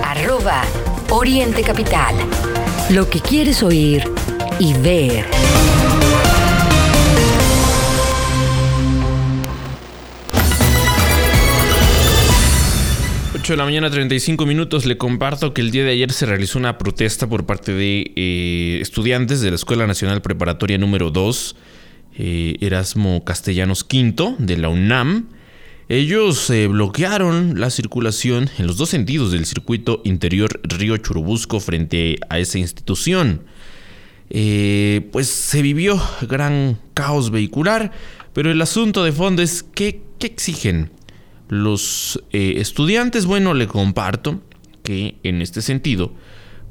[0.03, 0.61] Arroba
[1.09, 2.15] Oriente Capital.
[2.89, 4.09] Lo que quieres oír
[4.59, 5.25] y ver.
[13.47, 14.85] 8 de la mañana, 35 minutos.
[14.85, 18.79] Le comparto que el día de ayer se realizó una protesta por parte de eh,
[18.81, 21.55] estudiantes de la Escuela Nacional Preparatoria número 2,
[22.17, 25.29] eh, Erasmo Castellanos V, de la UNAM.
[25.87, 32.17] Ellos eh, bloquearon la circulación en los dos sentidos del circuito interior Río Churubusco frente
[32.29, 33.43] a esa institución.
[34.29, 37.93] pues se vivió gran caos vehicular,
[38.33, 40.96] pero el asunto de fondo es qué, qué exigen
[41.49, 44.41] los eh, estudiantes, bueno, le comparto
[44.83, 46.13] que en este sentido,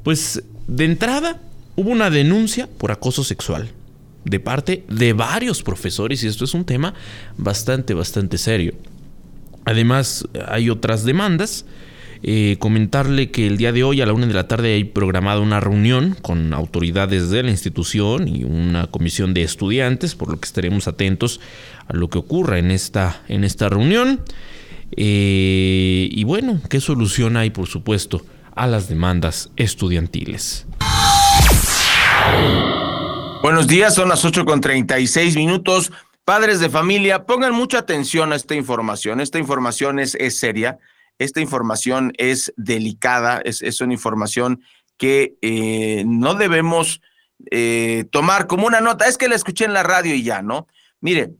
[0.03, 1.41] pues de entrada
[1.75, 3.69] hubo una denuncia por acoso sexual
[4.25, 6.93] de parte de varios profesores y esto es un tema
[7.37, 8.73] bastante, bastante serio.
[9.65, 11.65] Además, hay otras demandas.
[12.23, 15.39] Eh, comentarle que el día de hoy a la una de la tarde hay programada
[15.39, 20.47] una reunión con autoridades de la institución y una comisión de estudiantes, por lo que
[20.47, 21.39] estaremos atentos
[21.85, 24.21] a lo que ocurra en esta, en esta reunión.
[24.91, 28.25] Eh, y bueno, ¿qué solución hay, por supuesto,
[28.55, 30.65] a las demandas estudiantiles?
[33.41, 35.91] Buenos días, son las 8 con 36 minutos.
[36.25, 39.21] Padres de familia, pongan mucha atención a esta información.
[39.21, 40.77] Esta información es, seria,
[41.19, 44.61] esta información es delicada, es, es una información
[44.97, 47.01] que eh, no debemos
[47.51, 49.07] eh, tomar como una nota.
[49.07, 50.67] Es que la escuché en la radio y ya, ¿no?
[50.99, 51.31] Mire,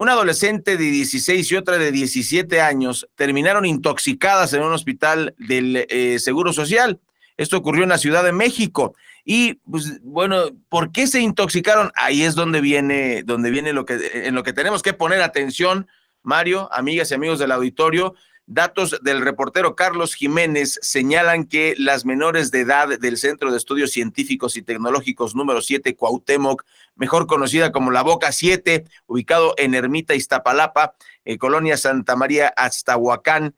[0.00, 5.84] una adolescente de 16 y otra de 17 años terminaron intoxicadas en un hospital del
[5.90, 6.98] eh, Seguro Social.
[7.36, 8.94] Esto ocurrió en la Ciudad de México.
[9.26, 11.92] Y pues bueno, ¿por qué se intoxicaron?
[11.96, 15.86] Ahí es donde viene, donde viene lo que, en lo que tenemos que poner atención,
[16.22, 18.14] Mario, amigas y amigos del auditorio.
[18.52, 23.92] Datos del reportero Carlos Jiménez señalan que las menores de edad del Centro de Estudios
[23.92, 26.64] Científicos y Tecnológicos número 7 Cuauhtémoc,
[26.96, 33.54] mejor conocida como la Boca 7, ubicado en Ermita Iztapalapa, en Colonia Santa María Aztahuacán,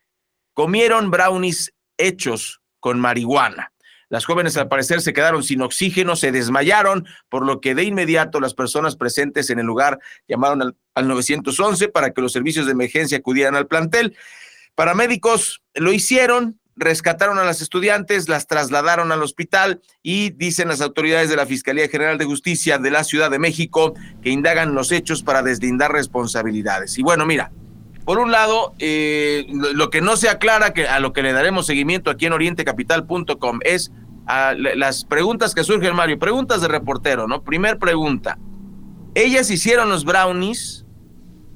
[0.52, 3.72] comieron brownies hechos con marihuana.
[4.10, 8.40] Las jóvenes al parecer se quedaron sin oxígeno, se desmayaron, por lo que de inmediato
[8.40, 12.72] las personas presentes en el lugar llamaron al, al 911 para que los servicios de
[12.72, 14.18] emergencia acudieran al plantel.
[14.74, 21.28] Paramédicos lo hicieron, rescataron a las estudiantes, las trasladaron al hospital y dicen las autoridades
[21.28, 25.22] de la Fiscalía General de Justicia de la Ciudad de México que indagan los hechos
[25.22, 26.98] para deslindar responsabilidades.
[26.98, 27.52] Y bueno, mira,
[28.04, 31.66] por un lado, eh, lo, que no se aclara, que a lo que le daremos
[31.66, 33.92] seguimiento aquí en orientecapital.com, es
[34.26, 37.42] a las preguntas que surgen, Mario, preguntas de reportero, ¿no?
[37.42, 38.38] Primer pregunta,
[39.14, 40.86] ellas hicieron los brownies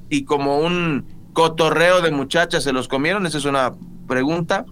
[0.08, 3.26] y como un cotorreo de muchachas se los comieron?
[3.26, 3.74] Esa es una
[4.08, 4.64] pregunta.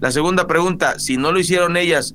[0.00, 2.14] La segunda pregunta, si no lo hicieron ellas,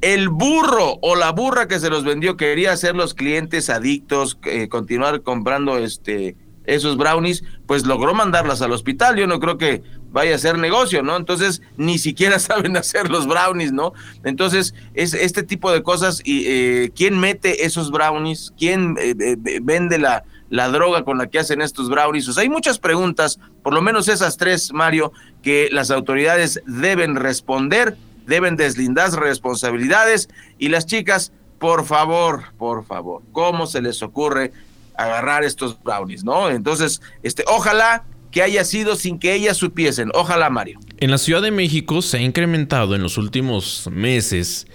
[0.00, 4.68] el burro o la burra que se los vendió quería hacer los clientes adictos, eh,
[4.68, 9.16] continuar comprando este esos brownies, pues logró mandarlas al hospital.
[9.16, 11.16] Yo no creo que vaya a ser negocio, ¿no?
[11.16, 13.92] Entonces, ni siquiera saben hacer los brownies, ¿no?
[14.24, 16.20] Entonces, es este tipo de cosas.
[16.24, 18.52] y eh, ¿Quién mete esos brownies?
[18.58, 22.36] ¿Quién eh, vende la, la droga con la que hacen estos brownies.
[22.36, 25.10] Hay muchas preguntas, por lo menos esas tres, Mario,
[25.42, 27.96] que las autoridades deben responder,
[28.26, 30.28] deben deslindar responsabilidades
[30.58, 34.52] y las chicas, por favor, por favor, ¿cómo se les ocurre
[34.94, 36.50] agarrar estos brownies, no?
[36.50, 40.10] Entonces, este, ojalá que haya sido sin que ellas supiesen.
[40.12, 40.78] Ojalá, Mario.
[40.98, 44.66] En la Ciudad de México se ha incrementado en los últimos meses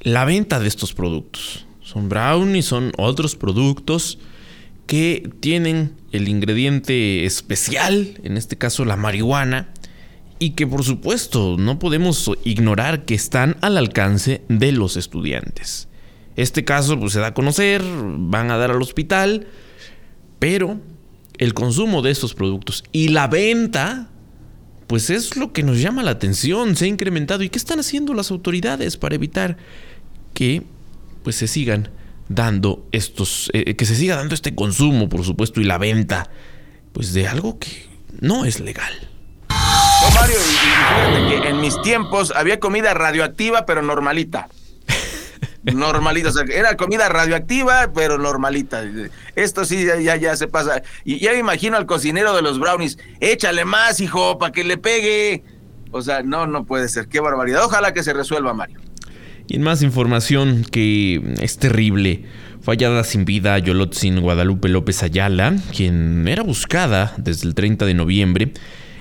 [0.00, 1.66] la venta de estos productos.
[1.82, 4.18] Son brownies, son otros productos
[4.86, 9.70] que tienen el ingrediente especial, en este caso la marihuana,
[10.38, 15.88] y que por supuesto no podemos ignorar que están al alcance de los estudiantes.
[16.36, 19.46] Este caso pues, se da a conocer, van a dar al hospital,
[20.38, 20.80] pero
[21.38, 24.10] el consumo de estos productos y la venta,
[24.86, 27.42] pues es lo que nos llama la atención, se ha incrementado.
[27.42, 29.56] ¿Y qué están haciendo las autoridades para evitar
[30.34, 30.62] que
[31.22, 31.88] pues se sigan
[32.34, 36.30] dando estos, eh, que se siga dando este consumo, por supuesto, y la venta,
[36.92, 37.88] pues de algo que
[38.20, 38.92] no es legal.
[39.48, 44.48] No, Mario, y, fíjate que en mis tiempos había comida radioactiva, pero normalita.
[45.62, 48.84] normalita, o sea, era comida radioactiva, pero normalita.
[49.34, 50.82] Esto sí, ya, ya, se pasa.
[51.04, 54.76] Y ya me imagino al cocinero de los brownies, échale más, hijo, para que le
[54.76, 55.42] pegue.
[55.90, 57.64] O sea, no, no puede ser, qué barbaridad.
[57.64, 58.83] Ojalá que se resuelva, Mario.
[59.46, 62.24] Y en más información que es terrible,
[62.62, 68.52] fallada sin vida Yolotzin Guadalupe López Ayala, quien era buscada desde el 30 de noviembre.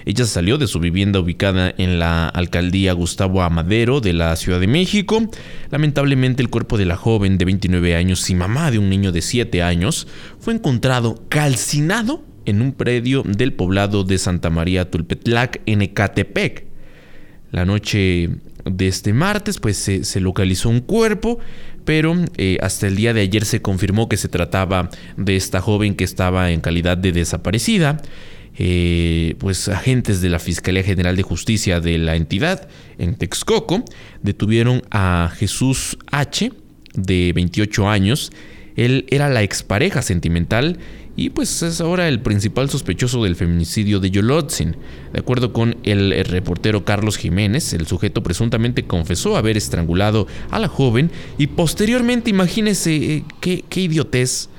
[0.06, 4.68] Ella salió de su vivienda ubicada en la alcaldía Gustavo Amadero de la Ciudad de
[4.68, 5.30] México.
[5.72, 9.22] Lamentablemente el cuerpo de la joven de 29 años y mamá de un niño de
[9.22, 10.08] 7 años
[10.40, 16.66] fue encontrado calcinado en un predio del poblado de Santa María Tulpetlac en Ecatepec.
[17.52, 18.30] La noche
[18.66, 21.40] de este martes, pues se, localizó un cuerpo,
[21.86, 25.96] pero eh, hasta el día de ayer se confirmó que se trataba de esta joven
[25.96, 28.02] que estaba en calidad de desaparecida.
[28.56, 32.68] Eh, pues agentes de la Fiscalía General de Justicia de la entidad
[33.00, 33.84] en Texcoco
[34.22, 36.52] detuvieron a Jesús H,
[36.94, 38.32] de 28 años.
[38.76, 40.78] Él era la expareja sentimental
[41.16, 44.76] y pues es ahora el principal sospechoso del feminicidio de Yolotzin.
[45.14, 50.68] De acuerdo con el, reportero Carlos Jiménez, el sujeto presuntamente confesó haber estrangulado a la
[50.68, 54.50] joven y posteriormente, imagínese eh, qué, qué idiotez,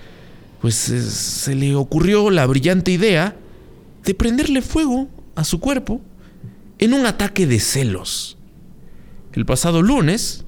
[0.60, 3.36] pues eh, se le ocurrió la brillante idea
[4.04, 6.00] de prenderle fuego a su cuerpo
[6.78, 8.38] en un ataque de celos.
[9.32, 10.43] El pasado lunes,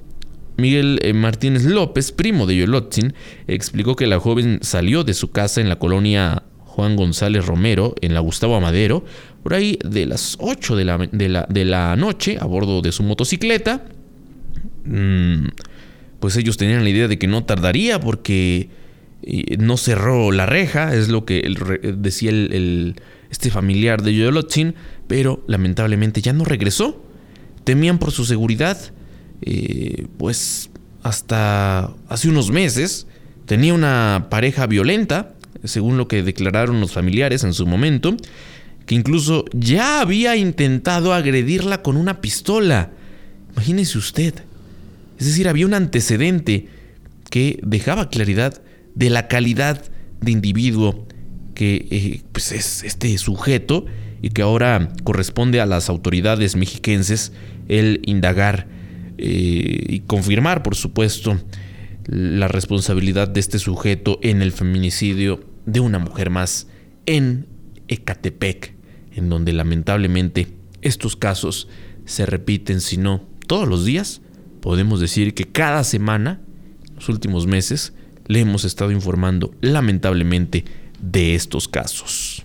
[0.57, 3.13] Miguel eh, Martínez López, primo de Yolotzin,
[3.47, 6.43] explicó que la joven salió de su casa en la colonia
[6.77, 9.05] Juan González Romero, en la Gustavo Amadero,
[9.43, 13.85] por ahí de las 8 de la, noche, a bordo de su motocicleta.
[14.85, 15.47] Mm,
[16.19, 18.69] pues ellos tenían la idea de que no tardaría porque
[19.23, 21.49] eh, no cerró la reja, es lo que
[21.95, 22.95] decía el,
[23.29, 24.75] este familiar de Yolotzin,
[25.07, 27.03] pero lamentablemente ya no regresó.
[27.63, 28.77] Temían por su seguridad
[29.41, 30.69] eh, pues
[31.03, 33.07] hasta hace unos meses
[33.45, 35.33] tenía una pareja violenta,
[35.63, 38.15] según lo que declararon los familiares en su momento,
[38.85, 42.91] que incluso ya había intentado agredirla con una pistola.
[43.53, 44.33] Imagínese usted.
[45.19, 46.67] Es decir, había un antecedente
[47.29, 48.61] que dejaba claridad
[48.95, 49.83] de la calidad
[50.21, 51.07] de individuo
[51.53, 53.85] que eh, pues es este sujeto
[54.21, 57.31] y que ahora corresponde a las autoridades mexiquenses
[57.67, 58.67] el indagar
[59.17, 61.39] eh, y confirmar, por supuesto,
[62.05, 66.67] la responsabilidad de este sujeto en el feminicidio de una mujer más
[67.05, 67.47] en
[67.87, 68.73] Ecatepec,
[69.15, 70.47] en donde lamentablemente
[70.81, 71.67] estos casos
[72.05, 74.21] se repiten, si no todos los días,
[74.61, 76.41] podemos decir que cada semana,
[76.95, 77.93] los últimos meses,
[78.27, 80.65] le hemos estado informando lamentablemente
[81.01, 82.43] de estos casos.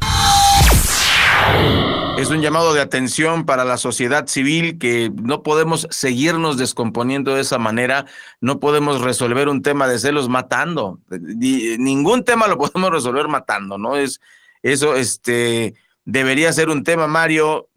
[2.23, 7.41] Es un llamado de atención para la sociedad civil que no podemos seguirnos descomponiendo de
[7.41, 8.07] esa manera,
[8.41, 13.97] no podemos resolver un tema de celos matando, ningún tema lo podemos resolver matando, ¿no?
[13.97, 14.21] Es
[14.63, 15.75] eso, este,
[16.05, 17.69] debería ser un tema, Mario,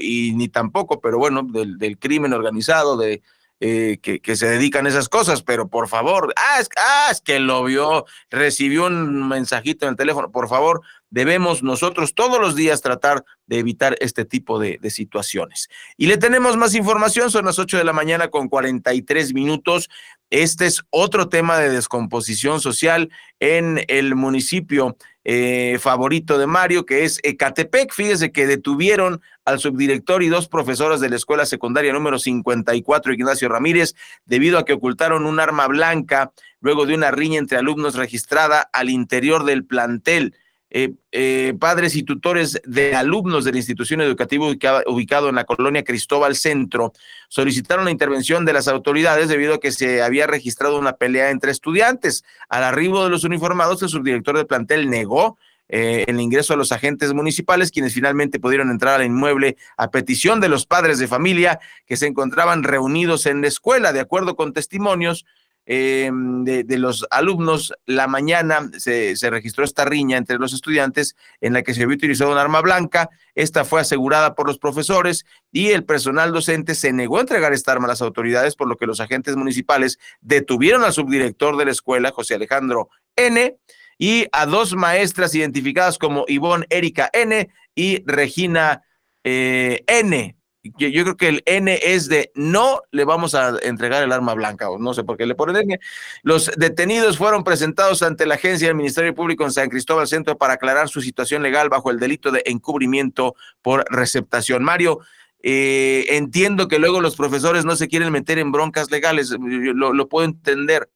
[0.00, 3.20] y ni tampoco, pero bueno, del, crimen organizado, de,
[3.60, 7.20] eh, que, que, se dedican a esas cosas, pero por favor, ah es, ah, es
[7.20, 10.80] que lo vio, recibió un mensajito en el teléfono, por favor,
[11.12, 15.68] debemos nosotros todos los días tratar de evitar este tipo de, situaciones.
[15.98, 19.90] Y le tenemos más información, son las 8 de la mañana con 43 minutos.
[20.30, 23.10] Este es otro tema de descomposición social
[23.40, 27.92] en el municipio eh, favorito de Mario, que es Ecatepec.
[27.92, 33.50] Fíjese que detuvieron al subdirector y dos profesoras de la escuela secundaria número 54, Ignacio
[33.50, 33.94] Ramírez,
[34.24, 38.88] debido a que ocultaron un arma blanca luego de una riña entre alumnos registrada al
[38.88, 40.34] interior del plantel.
[40.74, 44.46] Eh, eh, padres y tutores de alumnos de la institución educativa
[44.86, 46.94] ubicado en la colonia Cristóbal Centro
[47.28, 51.52] solicitaron la intervención de las autoridades debido a que se había registrado una pelea entre
[51.52, 52.24] estudiantes.
[52.48, 55.36] Al arribo de los uniformados, el subdirector del plantel negó
[55.68, 60.40] eh, el ingreso a los agentes municipales, quienes finalmente pudieron entrar al inmueble a petición
[60.40, 63.92] de los padres de familia que se encontraban reunidos en la escuela.
[63.92, 65.26] De acuerdo con testimonios,
[65.64, 71.62] eh, de, los alumnos, la mañana se, registró esta riña entre los estudiantes en la
[71.62, 73.10] que se había utilizado un arma blanca.
[73.34, 77.72] Esta fue asegurada por los profesores y el personal docente se negó a entregar esta
[77.72, 81.70] arma a las autoridades, por lo que los agentes municipales detuvieron al subdirector de la
[81.70, 83.56] escuela, José Alejandro N.,
[83.98, 87.48] y a dos maestras identificadas como Ivonne Erika N.
[87.76, 88.82] y Regina
[89.22, 90.36] eh, N.
[90.64, 94.70] Yo, creo que el N es de no le vamos a entregar el arma blanca,
[94.70, 95.80] o no sé por qué le ponen.
[96.22, 100.54] Los detenidos fueron presentados ante la agencia del Ministerio Público en San Cristóbal Centro para
[100.54, 104.62] aclarar su situación legal bajo el delito de encubrimiento por receptación.
[104.62, 105.00] Mario,
[105.42, 110.08] eh, entiendo que luego los profesores no se quieren meter en broncas legales, lo, lo
[110.08, 110.88] puedo entender,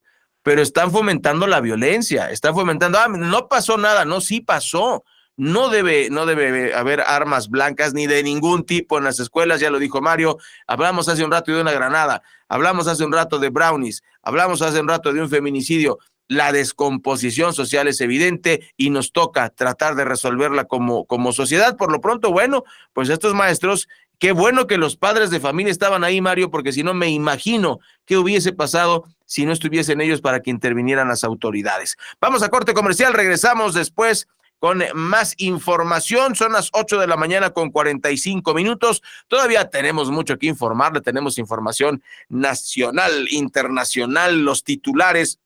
[0.44, 5.02] pero están fomentando la violencia, están fomentando, ah, no pasó nada, no, sí pasó
[5.36, 9.70] no debe, no debe haber armas blancas ni de ningún tipo en las escuelas, ya
[9.70, 10.38] lo dijo Mario.
[10.66, 14.80] Hablamos hace un rato de una granada, hablamos hace un rato de brownies, hablamos hace
[14.80, 15.98] un rato de un feminicidio.
[16.28, 21.76] La descomposición social es evidente y nos toca tratar de resolverla como, como sociedad.
[21.76, 26.02] Por lo pronto, bueno, pues estos maestros Qué bueno que los padres de familia estaban
[26.02, 30.40] ahí, Mario, porque si no me imagino qué hubiese pasado si no estuviesen ellos para
[30.40, 31.96] que intervinieran las autoridades.
[32.18, 34.26] Vamos a corte comercial, regresamos después
[34.58, 36.34] con más información.
[36.34, 39.02] Son las 8 de la mañana con 45 minutos.
[39.28, 41.00] Todavía tenemos mucho que informarle.
[41.00, 45.40] Tenemos información nacional, internacional, los titulares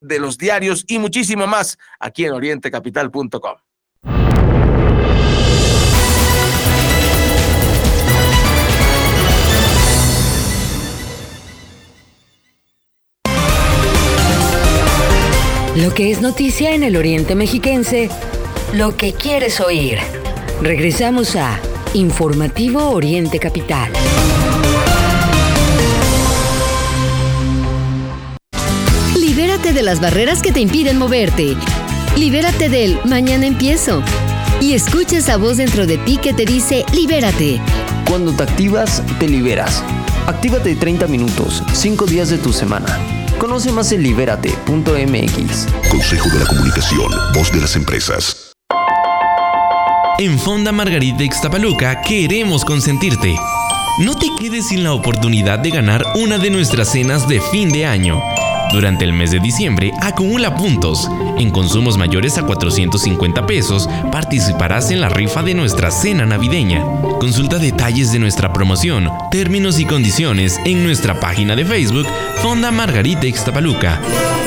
[0.00, 3.56] de los diarios y muchísimo más aquí en orientecapital.com.
[15.76, 18.08] Lo que es noticia en el Oriente Mexiquense
[18.74, 19.98] lo que quieres oír.
[20.60, 21.60] Regresamos a
[21.92, 23.92] Informativo Oriente Capital.
[29.16, 31.56] Libérate de las barreras que te impiden moverte.
[32.16, 34.02] Libérate del mañana empiezo.
[34.60, 37.60] Y escucha esa voz dentro de ti que te dice libérate.
[38.08, 39.84] Cuando te activas, te liberas.
[40.26, 42.98] Actívate 30 minutos, 5 días de tu semana.
[43.38, 45.66] Conoce más en libérate.mx.
[45.90, 48.43] Consejo de la Comunicación, voz de las empresas.
[50.18, 53.34] En Fonda Margarita Ixtapaluca queremos consentirte.
[53.98, 57.84] No te quedes sin la oportunidad de ganar una de nuestras cenas de fin de
[57.84, 58.22] año.
[58.74, 61.08] Durante el mes de diciembre acumula puntos.
[61.38, 66.82] En consumos mayores a 450 pesos participarás en la rifa de nuestra cena navideña.
[67.20, 72.08] Consulta detalles de nuestra promoción, términos y condiciones en nuestra página de Facebook
[72.42, 74.00] Fonda Margarita Ixtapaluca.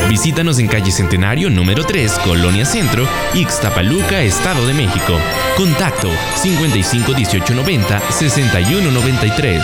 [0.09, 5.17] Visítanos en calle Centenario número 3, Colonia Centro, Ixtapaluca, Estado de México.
[5.55, 9.63] Contacto 55 18 90 61 93.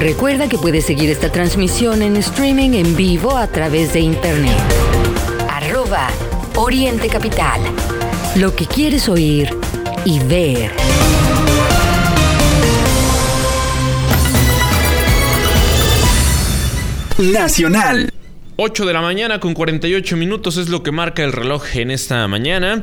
[0.00, 4.58] Recuerda que puedes seguir esta transmisión en streaming en vivo a través de internet.
[5.48, 6.08] Arroba
[6.54, 7.60] Oriente Capital.
[8.36, 9.48] Lo que quieres oír
[10.04, 10.70] y ver.
[17.18, 18.12] Nacional.
[18.56, 22.28] 8 de la mañana con 48 minutos es lo que marca el reloj en esta
[22.28, 22.82] mañana.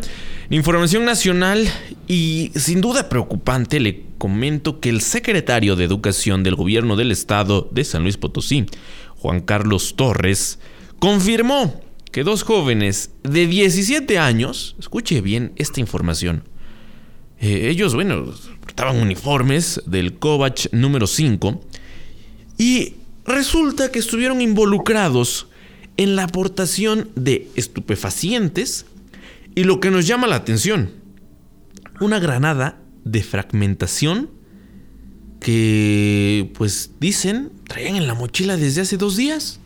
[0.49, 1.69] Información nacional
[2.07, 3.79] y sin duda preocupante.
[3.79, 8.65] Le comento que el secretario de Educación del Gobierno del Estado de San Luis Potosí,
[9.15, 10.59] Juan Carlos Torres,
[10.99, 11.81] confirmó
[12.11, 16.43] que dos jóvenes de 17 años, escuche bien esta información,
[17.39, 21.61] eh, ellos, bueno, portaban uniformes del Kovach número 5
[22.57, 22.93] y
[23.25, 25.47] resulta que estuvieron involucrados
[25.97, 28.85] en la aportación de estupefacientes
[29.56, 30.91] y lo que nos llama la atención,
[31.99, 34.30] una granada de fragmentación
[35.39, 39.60] que, pues dicen, traían en la mochila desde hace dos días.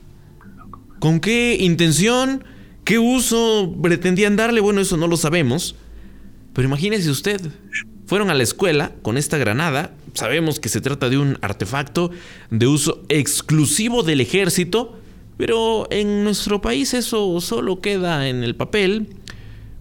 [0.99, 2.43] ¿Con qué intención?
[2.83, 4.59] ¿Qué uso pretendían darle?
[4.59, 5.75] Bueno, eso no lo sabemos.
[6.53, 7.39] Pero imagínese usted,
[8.07, 9.93] fueron a la escuela con esta granada.
[10.13, 12.09] Sabemos que se trata de un artefacto
[12.49, 14.97] de uso exclusivo del ejército,
[15.37, 19.09] pero en nuestro país eso solo queda en el papel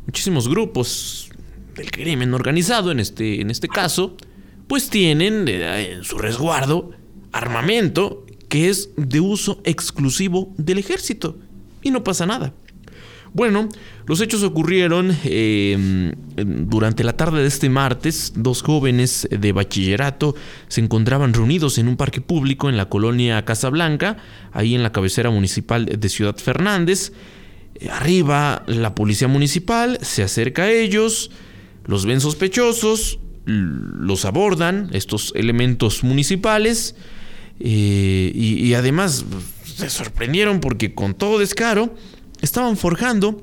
[0.06, 1.30] muchísimos grupos
[1.74, 4.16] del crimen organizado, en este, en este caso,
[4.66, 6.92] pues tienen eh, en su resguardo
[7.32, 11.38] armamento que es de uso exclusivo del ejército.
[11.82, 12.54] Y no pasa nada.
[13.32, 13.68] Bueno,
[14.06, 18.32] los hechos ocurrieron em, durante la tarde de este martes.
[18.34, 20.34] Dos jóvenes de bachillerato
[20.68, 24.16] se encontraban reunidos en un parque público en la colonia Casablanca,
[24.52, 27.12] ahí en la cabecera municipal de Ciudad Fernández.
[27.90, 31.30] Arriba la policía municipal se acerca a ellos,
[31.84, 36.96] Los ven sospechosos, los abordan, estos elementos municipales,
[37.60, 39.24] eh, y, además
[39.64, 41.94] se sorprendieron porque con todo descaro
[42.40, 43.42] estaban forjando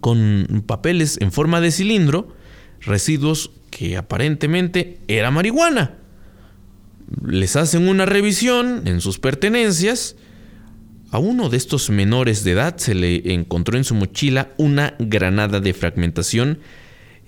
[0.00, 2.34] con papeles en forma de cilindro
[2.80, 5.96] residuos que aparentemente era marihuana.
[7.26, 10.16] Les hacen una revisión en sus pertenencias.
[11.12, 15.60] A uno de estos menores de edad se le encontró en su mochila una granada
[15.60, 16.58] de fragmentación.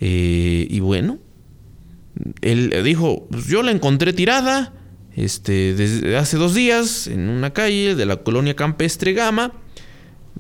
[0.01, 1.19] Eh, y bueno,
[2.41, 4.73] él dijo, pues yo la encontré tirada
[5.17, 9.53] este, desde hace dos días en una calle de la colonia campestre Gama,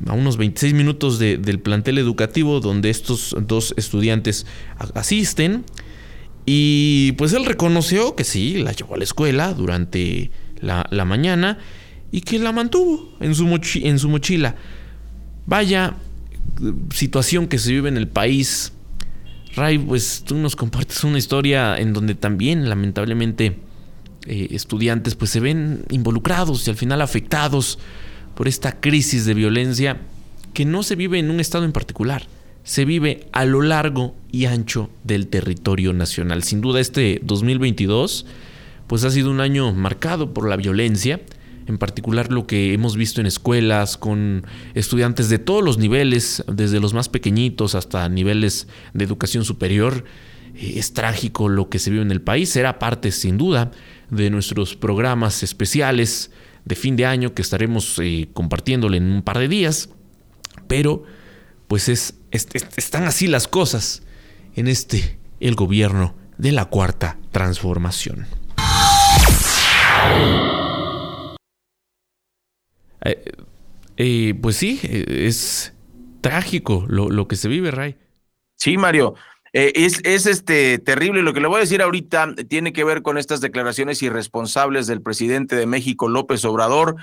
[0.07, 4.47] a unos 26 minutos del plantel educativo donde estos dos estudiantes
[4.95, 5.64] asisten.
[6.47, 10.30] Y pues él reconoció que sí, la llevó a la escuela durante
[10.61, 11.59] la, mañana
[12.14, 14.54] y que la mantuvo en su, en su mochila.
[15.46, 15.96] Vaya
[16.92, 18.72] situación que se vive en el país
[19.56, 23.58] Ray, pues tú nos compartes una historia en donde también lamentablemente
[24.26, 27.80] eh, estudiantes pues se ven involucrados y al final afectados
[28.36, 30.00] por esta crisis de violencia
[30.52, 32.28] que no se vive en un estado en particular,
[32.62, 36.44] se vive a lo largo y ancho del territorio nacional.
[36.44, 38.24] Sin duda este 2022
[38.86, 41.20] pues ha sido un año marcado por la violencia
[41.66, 46.80] en particular lo que hemos visto en escuelas con estudiantes de todos los niveles, desde
[46.80, 50.04] los más pequeñitos hasta niveles de educación superior.
[50.54, 53.70] Eh, es trágico lo que se vive en el país, será parte sin duda
[54.10, 56.30] de nuestros programas especiales
[56.64, 59.90] de fin de año que estaremos eh, compartiéndole en un par de días,
[60.66, 61.04] pero
[61.68, 64.02] pues es, están así las cosas
[64.54, 68.26] en este, el gobierno de la cuarta transformación.
[73.05, 73.32] Eh,
[73.96, 75.74] eh, pues sí, eh, es
[76.20, 77.96] trágico lo, que se vive, Ray.
[78.57, 79.14] Sí, Mario.
[79.52, 81.22] es, es, este terrible.
[81.22, 85.02] Lo que le voy a decir ahorita tiene que ver con estas declaraciones irresponsables del
[85.02, 86.96] presidente de México, López Obrador,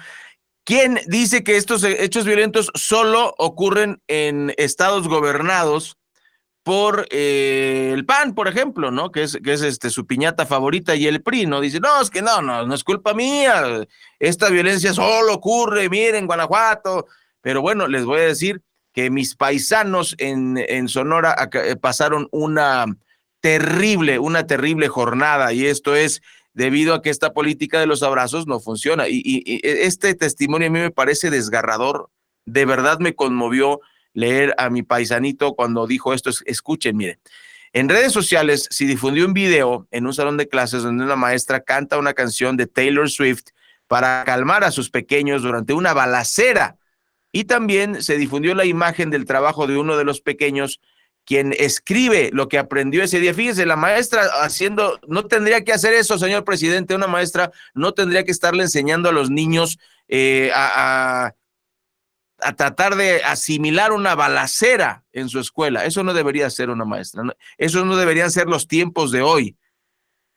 [0.64, 5.98] quien dice que estos hechos violentos solo ocurren en estados gobernados
[6.64, 9.12] por eh, el PAN, por ejemplo, ¿no?
[9.12, 11.60] Que es, que es este, su piñata favorita y el PRI, ¿no?
[11.60, 13.88] Dice, no, es que no, no, no es culpa mía,
[14.20, 17.08] esta violencia solo ocurre, miren, Guanajuato.
[17.42, 18.62] Pero bueno, les voy a decir
[18.94, 22.86] que mis paisanos en, en Sonora eh, pasaron una
[23.40, 26.22] terrible, una terrible jornada y esto es
[26.54, 29.08] debido a que esta política de los abrazos no funciona.
[29.08, 32.10] y, y este testimonio a mí me parece desgarrador,
[32.46, 33.80] de verdad me conmovió
[34.14, 36.30] leer a mi paisanito cuando dijo esto.
[36.46, 37.20] Escuchen, miren.
[37.74, 41.62] En redes sociales se difundió un video en un salón de clases donde una maestra
[41.62, 43.46] canta una canción de Taylor Swift
[43.88, 46.78] para calmar a sus pequeños durante una balacera.
[47.32, 50.82] Y también se difundió la imagen del trabajo de uno de los pequeños
[51.24, 53.34] quien escribe lo que aprendió ese día.
[53.34, 58.24] Fíjense, la maestra haciendo, no tendría que hacer eso, señor presidente, una maestra no tendría
[58.24, 61.36] que estarle enseñando a los niños eh, a a
[62.56, 65.86] tratar de asimilar una balacera en su escuela.
[65.86, 67.24] Eso no debería ser una maestra.
[67.58, 69.58] Eso no deberían ser los tiempos de hoy.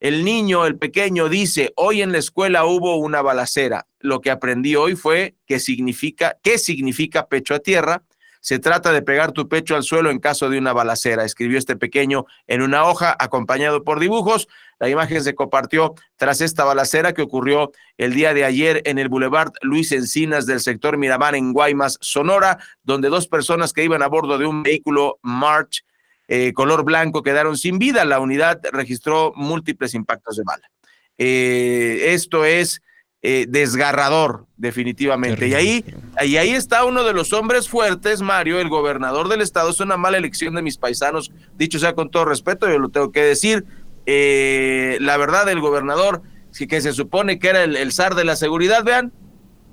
[0.01, 3.87] El niño, el pequeño, dice, hoy en la escuela hubo una balacera.
[4.01, 8.05] Lo que aprendí hoy fue qué significa, qué significa pecho a tierra
[8.45, 11.77] se trata de pegar tu pecho al suelo en caso de una balacera, escribió este
[11.77, 14.49] pequeño en una hoja acompañado por dibujos.
[14.79, 19.09] La imagen se compartió tras esta balacera que ocurrió el día de ayer en el
[19.09, 24.09] Boulevard Luis Encinas del sector Miramar en Guaymas, Sonora, donde dos personas que iban a
[24.09, 25.83] bordo de un vehículo March
[26.29, 28.05] eh, color blanco quedaron sin vida.
[28.05, 30.71] La unidad registró múltiples impactos de bala.
[31.17, 32.83] Eh, esto es
[33.27, 35.49] eh, desgarrador, definitivamente.
[35.49, 35.83] Y ahí,
[36.23, 39.71] y ahí está uno de los hombres fuertes, Mario, el gobernador del estado.
[39.71, 43.13] Es una mala elección de mis paisanos, dicho sea con todo respeto, yo lo tengo
[43.13, 43.65] que decir.
[44.05, 46.21] Eh, la verdad, el gobernador,
[46.69, 49.11] que se supone que era el, zar de la seguridad, vean,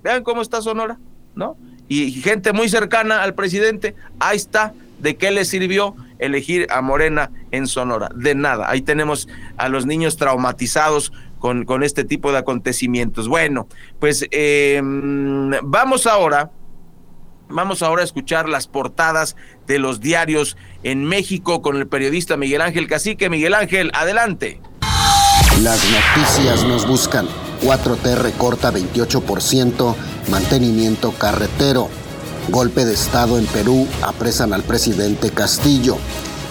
[0.02, 0.98] vean cómo está Sonora,
[1.36, 1.58] ¿no?
[1.90, 4.74] Y, y gente muy cercana al presidente, ahí está.
[5.00, 8.12] ¿De qué le sirvió elegir a Morena en Sonora?
[8.16, 8.70] De nada.
[8.70, 9.28] Ahí tenemos
[9.58, 11.12] a los niños traumatizados
[11.42, 13.28] con, con este tipo de acontecimientos.
[13.28, 13.68] Bueno,
[14.00, 16.52] pues em, vamos ahora,
[17.50, 19.36] vamos ahora a escuchar las portadas
[19.68, 23.30] de los diarios en México con el periodista Miguel Ángel Cacique.
[23.30, 24.62] Miguel Ángel, adelante.
[25.62, 27.28] Las noticias nos buscan.
[27.62, 29.96] 4T recorta 28%,
[30.30, 31.90] mantenimiento carretero.
[32.50, 35.98] Golpe de Estado en Perú, apresan al presidente Castillo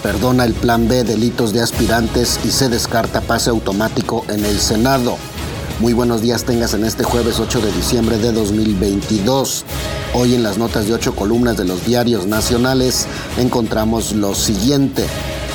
[0.02, 5.16] perdona el Plan B delitos de aspirantes y se descarta pase automático en el Senado.
[5.80, 9.64] Muy buenos días tengas en este jueves 8 de diciembre de 2022.
[10.14, 13.06] Hoy en las notas de ocho columnas de los diarios nacionales
[13.38, 15.06] encontramos lo siguiente.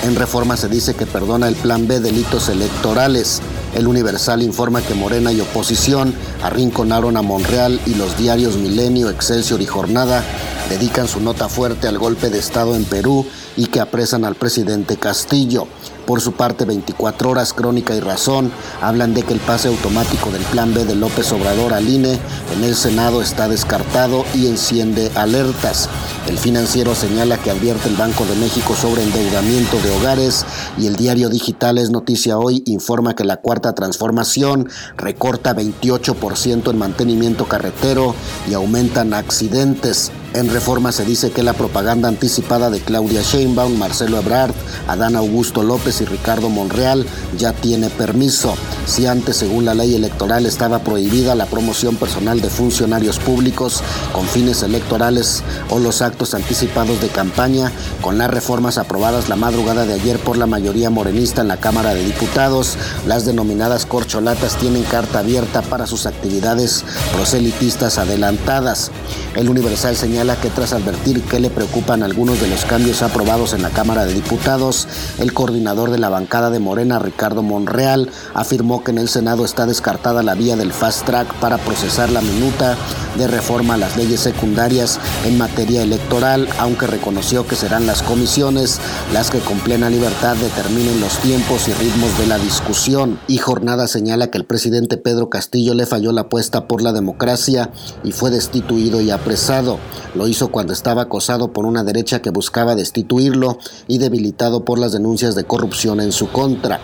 [0.04, 3.42] En reforma se dice que perdona el plan B delitos electorales.
[3.76, 9.62] El Universal informa que Morena y oposición arrinconaron a Monreal y los diarios Milenio, Excelsior
[9.62, 10.24] y Jornada
[10.70, 13.26] dedican su nota fuerte al golpe de Estado en Perú
[13.58, 15.68] y que apresan al presidente Castillo.
[16.06, 20.44] Por su parte, 24 horas, Crónica y Razón hablan de que el pase automático del
[20.44, 22.20] Plan B de López Obrador al INE
[22.56, 25.90] en el Senado está descartado y enciende alertas.
[26.28, 30.46] El financiero señala que advierte el Banco de México sobre endeudamiento de hogares
[30.78, 36.78] y el diario digital Es Noticia Hoy informa que la cuarta transformación recorta 28% en
[36.78, 38.14] mantenimiento carretero
[38.48, 40.12] y aumentan accidentes.
[40.36, 44.54] En reforma se dice que la propaganda anticipada de Claudia Sheinbaum, Marcelo Ebrard,
[44.86, 47.06] Adán Augusto López y Ricardo Monreal
[47.38, 48.54] ya tiene permiso.
[48.86, 53.82] Si antes, según la ley electoral, estaba prohibida la promoción personal de funcionarios públicos
[54.12, 57.72] con fines electorales o los actos anticipados de campaña,
[58.02, 61.94] con las reformas aprobadas la madrugada de ayer por la mayoría morenista en la Cámara
[61.94, 62.78] de Diputados,
[63.08, 66.84] las denominadas corcholatas tienen carta abierta para sus actividades
[67.14, 68.92] proselitistas adelantadas.
[69.38, 73.62] El Universal señala que tras advertir que le preocupan algunos de los cambios aprobados en
[73.62, 74.88] la Cámara de Diputados,
[75.20, 79.68] el coordinador de la bancada de Morena, Ricardo Monreal, afirmó que en el Senado está
[79.68, 82.76] descartada la vía del fast track para procesar la minuta
[83.18, 88.80] de reforma a las leyes secundarias en materia electoral, aunque reconoció que serán las comisiones
[89.14, 93.20] las que con plena libertad determinen los tiempos y ritmos de la discusión.
[93.28, 97.70] Y Jornada señala que el presidente Pedro Castillo le falló la apuesta por la democracia
[98.04, 99.78] y fue destituido y apresado.
[100.16, 103.58] Lo hizo cuando estaba acosado por una derecha que buscaba destituirlo
[103.88, 106.80] y debilitado por las denuncias de corrupción en su contra.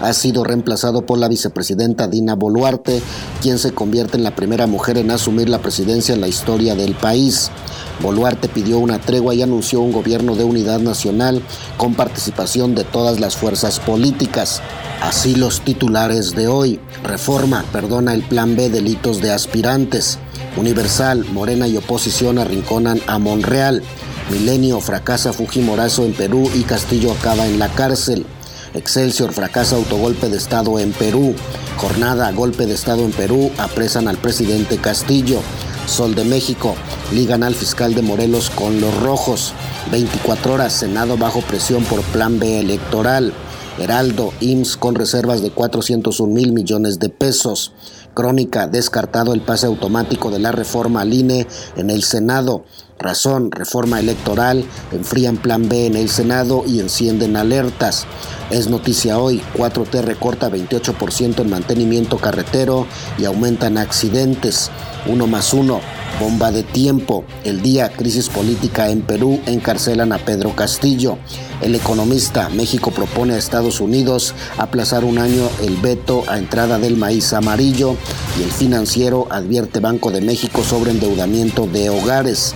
[0.00, 3.02] Ha sido reemplazado por la vicepresidenta Dina Boluarte,
[3.40, 6.94] quien se convierte en la primera mujer en asumir la presidencia en la historia del
[6.94, 7.50] país.
[8.00, 11.42] Boluarte pidió una tregua y anunció un gobierno de unidad nacional
[11.78, 14.60] con participación de todas las fuerzas políticas.
[15.00, 16.78] Así los titulares de hoy.
[17.02, 20.18] Reforma perdona el plan B delitos de aspirantes.
[20.56, 23.82] Universal, Morena y oposición arrinconan a Monreal.
[24.30, 28.26] Milenio fracasa Fujimorazo en Perú y Castillo acaba en la cárcel.
[28.76, 31.34] Excelsior fracasa autogolpe de Estado en Perú.
[31.78, 35.40] Jornada golpe de Estado en Perú apresan al presidente Castillo.
[35.86, 36.74] Sol de México
[37.10, 39.54] ligan al fiscal de Morelos con los rojos.
[39.90, 43.32] 24 horas Senado bajo presión por plan B electoral.
[43.78, 47.72] Heraldo, IMSS con reservas de 401 mil millones de pesos.
[48.16, 51.46] Crónica, descartado el pase automático de la reforma al INE
[51.76, 52.64] en el Senado.
[52.98, 58.06] Razón, reforma electoral, enfrían plan B en el Senado y encienden alertas.
[58.50, 62.86] Es noticia hoy, 4T recorta 28% en mantenimiento carretero
[63.18, 64.70] y aumentan accidentes.
[65.08, 65.80] Uno más uno,
[66.20, 67.24] bomba de tiempo.
[67.44, 71.18] El día, crisis política en Perú, encarcelan a Pedro Castillo.
[71.60, 76.96] El economista, México propone a Estados Unidos aplazar un año el veto a entrada del
[76.96, 77.96] maíz amarillo.
[78.38, 82.54] Y el financiero advierte Banco de México sobre endeudamiento de hogares.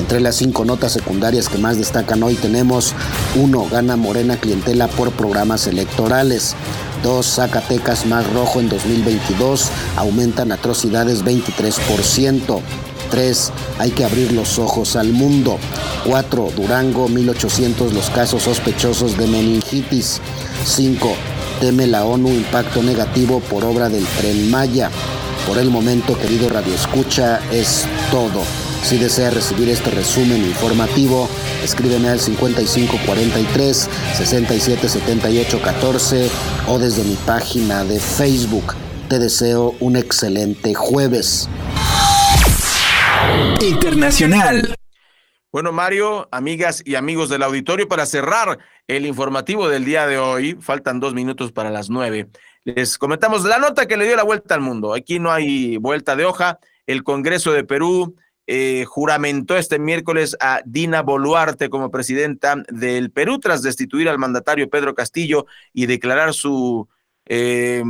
[0.00, 2.94] Entre las cinco notas secundarias que más destacan hoy tenemos
[3.36, 3.68] 1.
[3.70, 6.56] Gana Morena clientela por programas electorales.
[7.04, 7.24] 2.
[7.24, 9.68] Zacatecas más rojo en 2022.
[9.96, 12.60] Aumentan atrocidades 23%.
[13.10, 13.52] 3.
[13.78, 15.58] Hay que abrir los ojos al mundo.
[16.06, 16.48] 4.
[16.56, 20.20] Durango 1800 los casos sospechosos de meningitis.
[20.64, 21.14] 5.
[21.60, 24.90] Teme la ONU impacto negativo por obra del tren Maya.
[25.46, 28.63] Por el momento, querido Radio Escucha, es todo.
[28.84, 31.26] Si desea recibir este resumen informativo,
[31.62, 36.30] escríbeme al 5543 677814
[36.68, 38.74] o desde mi página de Facebook.
[39.08, 41.48] Te deseo un excelente jueves.
[43.62, 44.76] Internacional.
[45.50, 50.58] Bueno, Mario, amigas y amigos del auditorio, para cerrar el informativo del día de hoy,
[50.60, 52.28] faltan dos minutos para las nueve.
[52.64, 54.92] Les comentamos la nota que le dio la vuelta al mundo.
[54.92, 56.58] Aquí no hay vuelta de hoja.
[56.86, 58.14] El Congreso de Perú
[58.46, 64.68] eh, juramentó este miércoles a Dina Boluarte como presidenta del Perú tras destituir al mandatario
[64.68, 66.88] Pedro Castillo y declarar su
[67.26, 67.82] eh,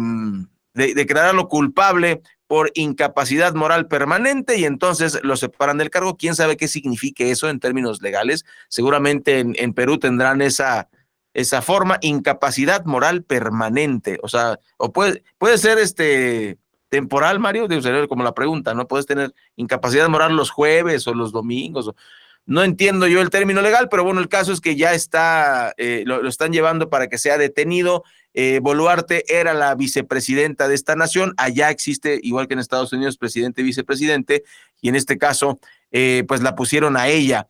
[0.75, 6.17] declararlo culpable por incapacidad moral permanente y entonces lo separan del cargo.
[6.17, 8.45] ¿Quién sabe qué significa eso en términos legales?
[8.69, 10.89] Seguramente en, en Perú tendrán esa,
[11.33, 14.19] esa forma, incapacidad moral permanente.
[14.23, 16.59] O sea, o puede, puede ser este
[16.95, 18.87] temporal, Mario, de como la pregunta, ¿no?
[18.87, 21.91] Puedes tener incapacidad moral los jueves o los domingos.
[22.47, 26.05] no entiendo yo el término legal, pero bueno, el caso es que ya está, eh,
[26.07, 28.05] lo, están llevando para que sea detenido.
[28.33, 31.35] Eh, Boluarte era la vicepresidenta de esta nación.
[31.37, 34.45] Allá existe, igual que en Estados Unidos, presidente y vicepresidente,
[34.81, 35.59] y en este caso,
[35.91, 37.49] eh, pues la pusieron a ella.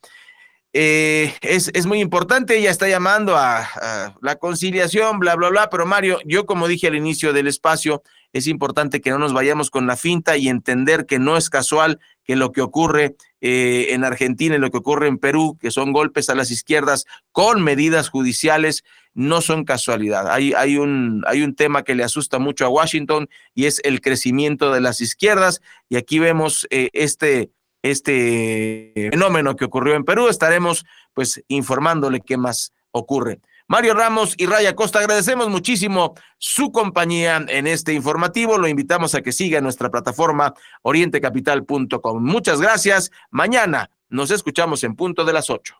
[0.77, 5.87] Eh, es, es, muy importante, ella está llamando a, la conciliación, bla, bla, bla, pero
[5.87, 8.03] Mario, yo como dije al inicio del espacio,
[8.33, 12.01] es importante que no nos vayamos con la finta y entender que no es casual
[12.25, 15.93] que lo que ocurre eh, en Argentina y lo que ocurre en Perú, que son
[15.93, 20.29] golpes a las izquierdas con medidas judiciales, no son casualidad.
[20.29, 24.01] Hay, hay, un, hay un tema que le asusta mucho a Washington y es el
[24.01, 25.61] crecimiento de las izquierdas.
[25.89, 27.51] Y aquí vemos eh, este,
[27.85, 30.29] este fenómeno que ocurrió en Perú.
[30.29, 33.41] Estaremos pues informándole qué más ocurre.
[33.67, 38.59] Mario Ramos y Raya Costa, agradecemos muchísimo su compañía en este informativo.
[38.59, 42.23] Lo invitamos a que siga nuestra plataforma orientecapital.com.
[42.23, 43.11] Muchas gracias.
[43.31, 45.75] Mañana nos escuchamos en punto de las 8.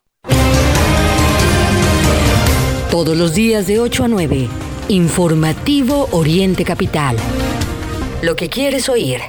[2.91, 4.49] Todos los días de 8 a 9.
[4.89, 7.17] Informativo Oriente Capital.
[8.23, 9.21] Lo que quieres oír.